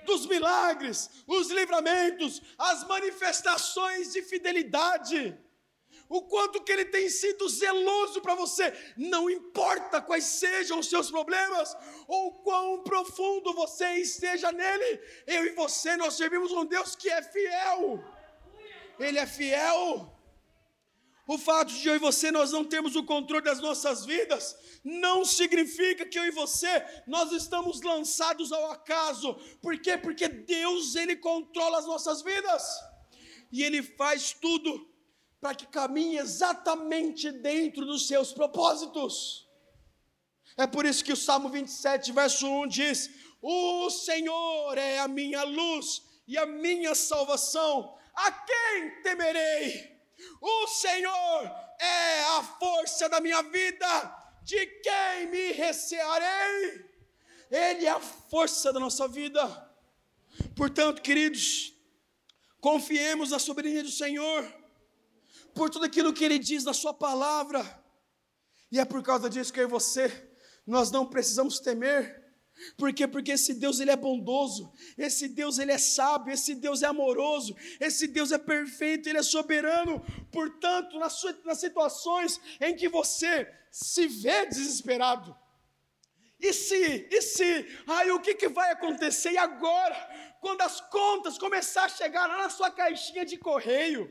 [0.06, 5.38] dos milagres, os livramentos, as manifestações de fidelidade.
[6.08, 11.12] O quanto que ele tem sido zeloso para você, não importa quais sejam os seus
[11.12, 11.78] problemas,
[12.08, 17.22] ou quão profundo você esteja nele, eu e você, nós servimos um Deus que é
[17.22, 18.04] fiel.
[19.00, 20.18] Ele é fiel.
[21.30, 25.23] O fato de eu e você nós não temos o controle das nossas vidas, não
[25.23, 29.36] significa que eu e você nós estamos lançados ao acaso.
[29.61, 29.95] Por quê?
[29.95, 32.63] Porque Deus ele controla as nossas vidas.
[33.51, 34.91] E ele faz tudo
[35.39, 39.47] para que caminhe exatamente dentro dos seus propósitos.
[40.57, 43.07] É por isso que o Salmo 27, verso 1 diz:
[43.39, 49.99] O Senhor é a minha luz e a minha salvação, a quem temerei?
[50.41, 56.86] O Senhor é a força da minha vida, de quem me recearei?
[57.49, 59.70] Ele é a força da nossa vida.
[60.55, 61.74] Portanto, queridos,
[62.59, 64.53] confiemos na soberania do Senhor,
[65.53, 67.84] por tudo aquilo que Ele diz na Sua palavra,
[68.72, 70.30] e é por causa disso que eu e você,
[70.65, 72.28] nós não precisamos temer,
[72.78, 73.07] por quê?
[73.07, 77.55] Porque esse Deus ele é bondoso, esse Deus ele é sábio, esse Deus é amoroso,
[77.80, 80.01] esse Deus é perfeito, ele é soberano.
[80.32, 85.36] Portanto, nas, nas situações em que você se vê desesperado,
[86.39, 89.32] e se, e se, aí o que, que vai acontecer?
[89.32, 89.95] E agora,
[90.39, 94.10] quando as contas começar a chegar lá na sua caixinha de correio,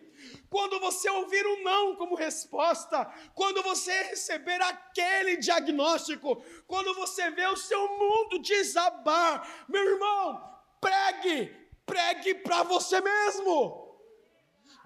[0.50, 7.46] quando você ouvir um não como resposta, quando você receber aquele diagnóstico, quando você vê
[7.46, 13.86] o seu mundo desabar, meu irmão, pregue, pregue para você mesmo.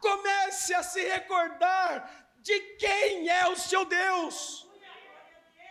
[0.01, 4.69] Comece a se recordar de quem é o seu Deus.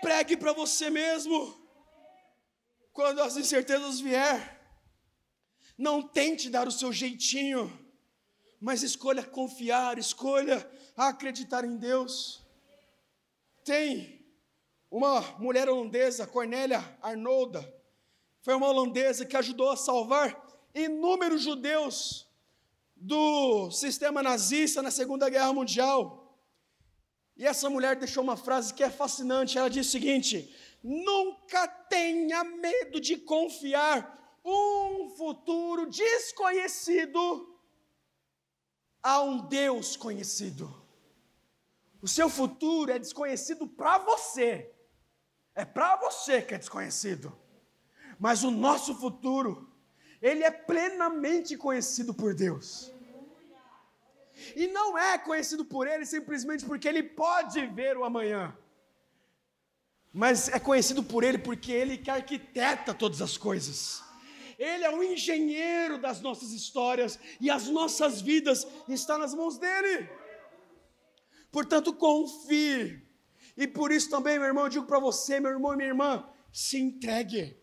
[0.01, 1.59] Pregue para você mesmo.
[2.93, 4.61] Quando as incertezas vier,
[5.77, 7.80] não tente dar o seu jeitinho
[8.61, 12.45] mas escolha confiar, escolha acreditar em Deus.
[13.65, 14.23] Tem
[14.89, 17.81] uma mulher holandesa, Cornélia Arnolda,
[18.43, 20.39] foi uma holandesa que ajudou a salvar
[20.75, 22.27] inúmeros judeus
[22.95, 26.37] do sistema nazista na Segunda Guerra Mundial.
[27.35, 29.57] E essa mulher deixou uma frase que é fascinante.
[29.57, 37.50] Ela diz o seguinte: Nunca tenha medo de confiar um futuro desconhecido
[39.01, 40.81] há um Deus conhecido.
[42.01, 44.71] O seu futuro é desconhecido para você.
[45.53, 47.35] É para você que é desconhecido.
[48.19, 49.71] Mas o nosso futuro,
[50.21, 52.91] ele é plenamente conhecido por Deus.
[54.55, 58.55] E não é conhecido por ele simplesmente porque ele pode ver o amanhã.
[60.11, 64.03] Mas é conhecido por ele porque ele que arquiteta todas as coisas.
[64.61, 70.07] Ele é o engenheiro das nossas histórias e as nossas vidas estão nas mãos dele.
[71.51, 73.01] Portanto, confie.
[73.57, 76.29] E por isso também, meu irmão, eu digo para você, meu irmão e minha irmã,
[76.53, 77.57] se entregue.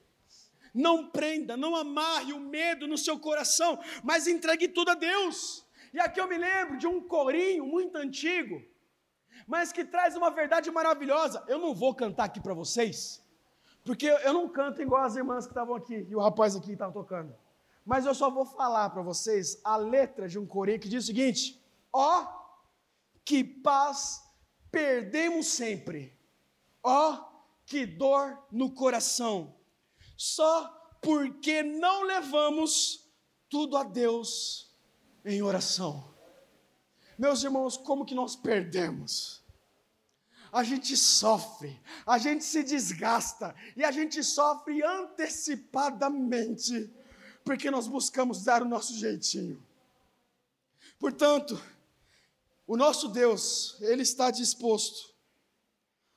[0.74, 5.64] Não prenda, não amarre o medo no seu coração, mas entregue tudo a Deus.
[5.94, 8.60] E aqui eu me lembro de um corinho muito antigo,
[9.46, 11.44] mas que traz uma verdade maravilhosa.
[11.46, 13.24] Eu não vou cantar aqui para vocês,
[13.88, 16.92] porque eu não canto igual as irmãs que estavam aqui e o rapaz aqui estava
[16.92, 17.34] tocando.
[17.86, 21.06] Mas eu só vou falar para vocês a letra de um corinho que diz o
[21.06, 21.58] seguinte:
[21.90, 22.26] Ó, oh,
[23.24, 24.22] que paz
[24.70, 26.14] perdemos sempre.
[26.82, 27.24] Ó, oh,
[27.64, 29.54] que dor no coração.
[30.18, 30.68] Só
[31.00, 33.10] porque não levamos
[33.48, 34.70] tudo a Deus
[35.24, 36.12] em oração.
[37.18, 39.42] Meus irmãos, como que nós perdemos?
[40.52, 46.90] A gente sofre, a gente se desgasta e a gente sofre antecipadamente,
[47.44, 49.62] porque nós buscamos dar o nosso jeitinho.
[50.98, 51.60] Portanto,
[52.66, 55.14] o nosso Deus, Ele está disposto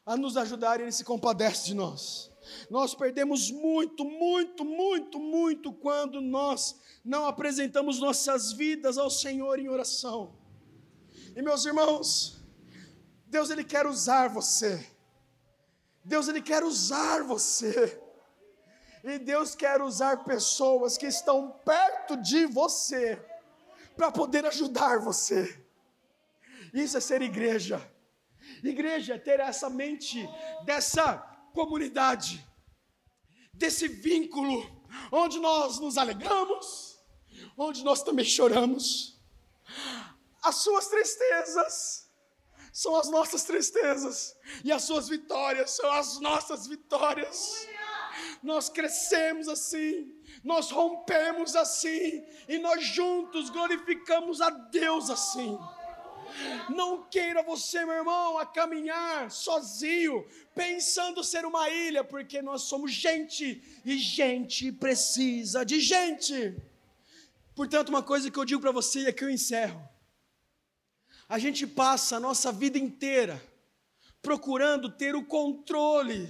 [0.05, 2.29] a nos ajudar e Ele se compadece de nós.
[2.69, 9.69] Nós perdemos muito, muito, muito, muito quando nós não apresentamos nossas vidas ao Senhor em
[9.69, 10.35] oração.
[11.35, 12.40] E meus irmãos,
[13.31, 14.85] Deus ele quer usar você.
[16.03, 17.97] Deus ele quer usar você.
[19.05, 23.25] E Deus quer usar pessoas que estão perto de você
[23.95, 25.65] para poder ajudar você.
[26.73, 27.79] Isso é ser igreja.
[28.61, 30.27] Igreja é ter essa mente
[30.65, 31.17] dessa
[31.53, 32.45] comunidade,
[33.53, 36.99] desse vínculo, onde nós nos alegramos,
[37.57, 39.17] onde nós também choramos.
[40.43, 42.00] As suas tristezas
[42.71, 47.67] são as nossas tristezas, e as suas vitórias são as nossas vitórias.
[48.41, 50.13] Nós crescemos assim,
[50.43, 55.57] nós rompemos assim, e nós juntos glorificamos a Deus assim.
[56.69, 62.91] Não queira você, meu irmão, a caminhar sozinho, pensando ser uma ilha, porque nós somos
[62.91, 66.55] gente e gente precisa de gente.
[67.53, 69.90] Portanto, uma coisa que eu digo para você e aqui eu encerro.
[71.31, 73.41] A gente passa a nossa vida inteira
[74.21, 76.27] procurando ter o controle,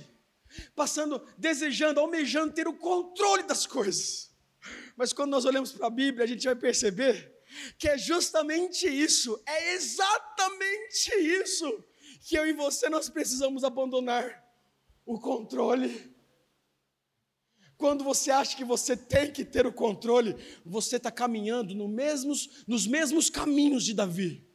[0.76, 4.30] passando, desejando, almejando ter o controle das coisas.
[4.96, 7.36] Mas quando nós olhamos para a Bíblia, a gente vai perceber
[7.80, 11.84] que é justamente isso, é exatamente isso
[12.22, 14.24] que eu e você nós precisamos abandonar
[15.04, 16.16] o controle.
[17.76, 22.64] Quando você acha que você tem que ter o controle, você está caminhando no mesmos,
[22.68, 24.51] nos mesmos caminhos de Davi.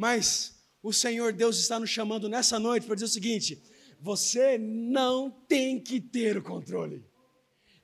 [0.00, 3.62] Mas o Senhor Deus está nos chamando nessa noite para dizer o seguinte:
[4.00, 7.04] você não tem que ter o controle.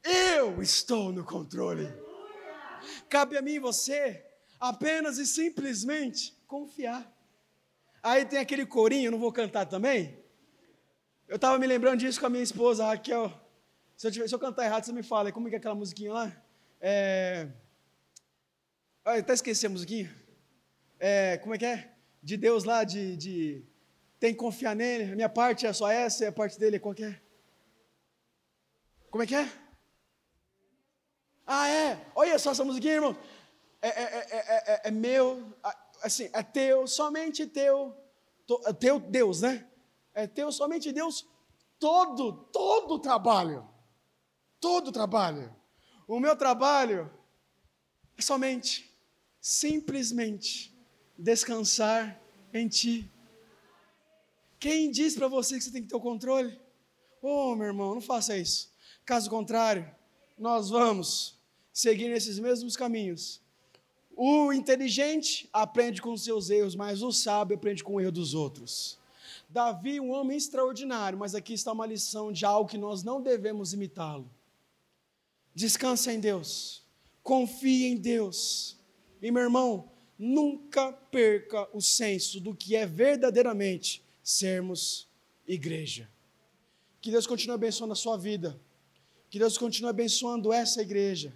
[0.02, 1.92] Eu estou no controle.
[3.10, 4.24] Cabe a mim e você
[4.58, 7.06] apenas e simplesmente confiar.
[8.02, 10.18] Aí tem aquele corinho, não vou cantar também.
[11.28, 13.30] Eu estava me lembrando disso com a minha esposa, Raquel.
[13.94, 15.30] Se eu, tiver, se eu cantar errado, você me fala.
[15.30, 16.44] Como é que é aquela musiquinha lá?
[16.80, 17.46] É...
[19.04, 20.10] Ah, até esqueci a musiquinha.
[20.98, 21.95] É, como é que é?
[22.26, 23.64] De Deus lá, de, de...
[24.18, 25.12] Tem que confiar nele.
[25.12, 27.22] A minha parte é só essa e a parte dele é qual que é?
[29.08, 29.48] Como é que é?
[31.46, 32.04] Ah, é?
[32.16, 33.16] Olha só essa musiquinha, irmão.
[33.80, 35.56] É, é, é, é, meu,
[36.02, 37.96] assim, é teu, somente teu,
[38.80, 39.64] teu Deus, né?
[40.12, 41.24] É teu, somente Deus,
[41.78, 43.68] todo, todo o trabalho,
[44.58, 45.54] todo o trabalho.
[46.08, 47.08] O meu trabalho
[48.18, 48.92] é somente,
[49.40, 50.75] simplesmente,
[51.18, 52.20] descansar
[52.52, 53.10] em Ti.
[54.58, 56.58] Quem diz para você que você tem que ter o controle?
[57.22, 58.72] Oh, meu irmão, não faça isso.
[59.04, 59.90] Caso contrário,
[60.38, 61.38] nós vamos
[61.72, 63.40] seguir nesses mesmos caminhos
[64.16, 68.98] o inteligente aprende com seus erros, mas o sábio aprende com o erro dos outros.
[69.46, 73.74] Davi, um homem extraordinário, mas aqui está uma lição de algo que nós não devemos
[73.74, 74.28] imitá-lo.
[75.54, 76.82] Descansa em Deus,
[77.22, 78.78] confie em Deus.
[79.20, 85.08] E meu irmão, nunca perca o senso do que é verdadeiramente sermos
[85.46, 86.08] igreja.
[87.00, 88.58] Que Deus continue abençoando a sua vida.
[89.30, 91.32] Que Deus continue abençoando essa igreja.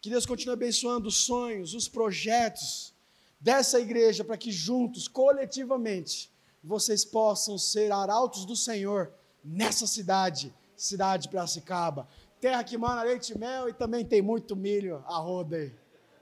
[0.00, 2.92] Que Deus continue abençoando os sonhos, os projetos
[3.40, 6.30] dessa igreja, para que juntos, coletivamente,
[6.62, 9.12] vocês possam ser arautos do Senhor
[9.44, 12.08] nessa cidade, cidade de Piracicaba.
[12.40, 15.72] Terra que mana leite e mel e também tem muito milho a roda aí.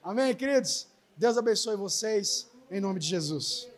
[0.03, 0.92] Amém, queridos?
[1.17, 3.72] Deus abençoe vocês, em nome de Jesus.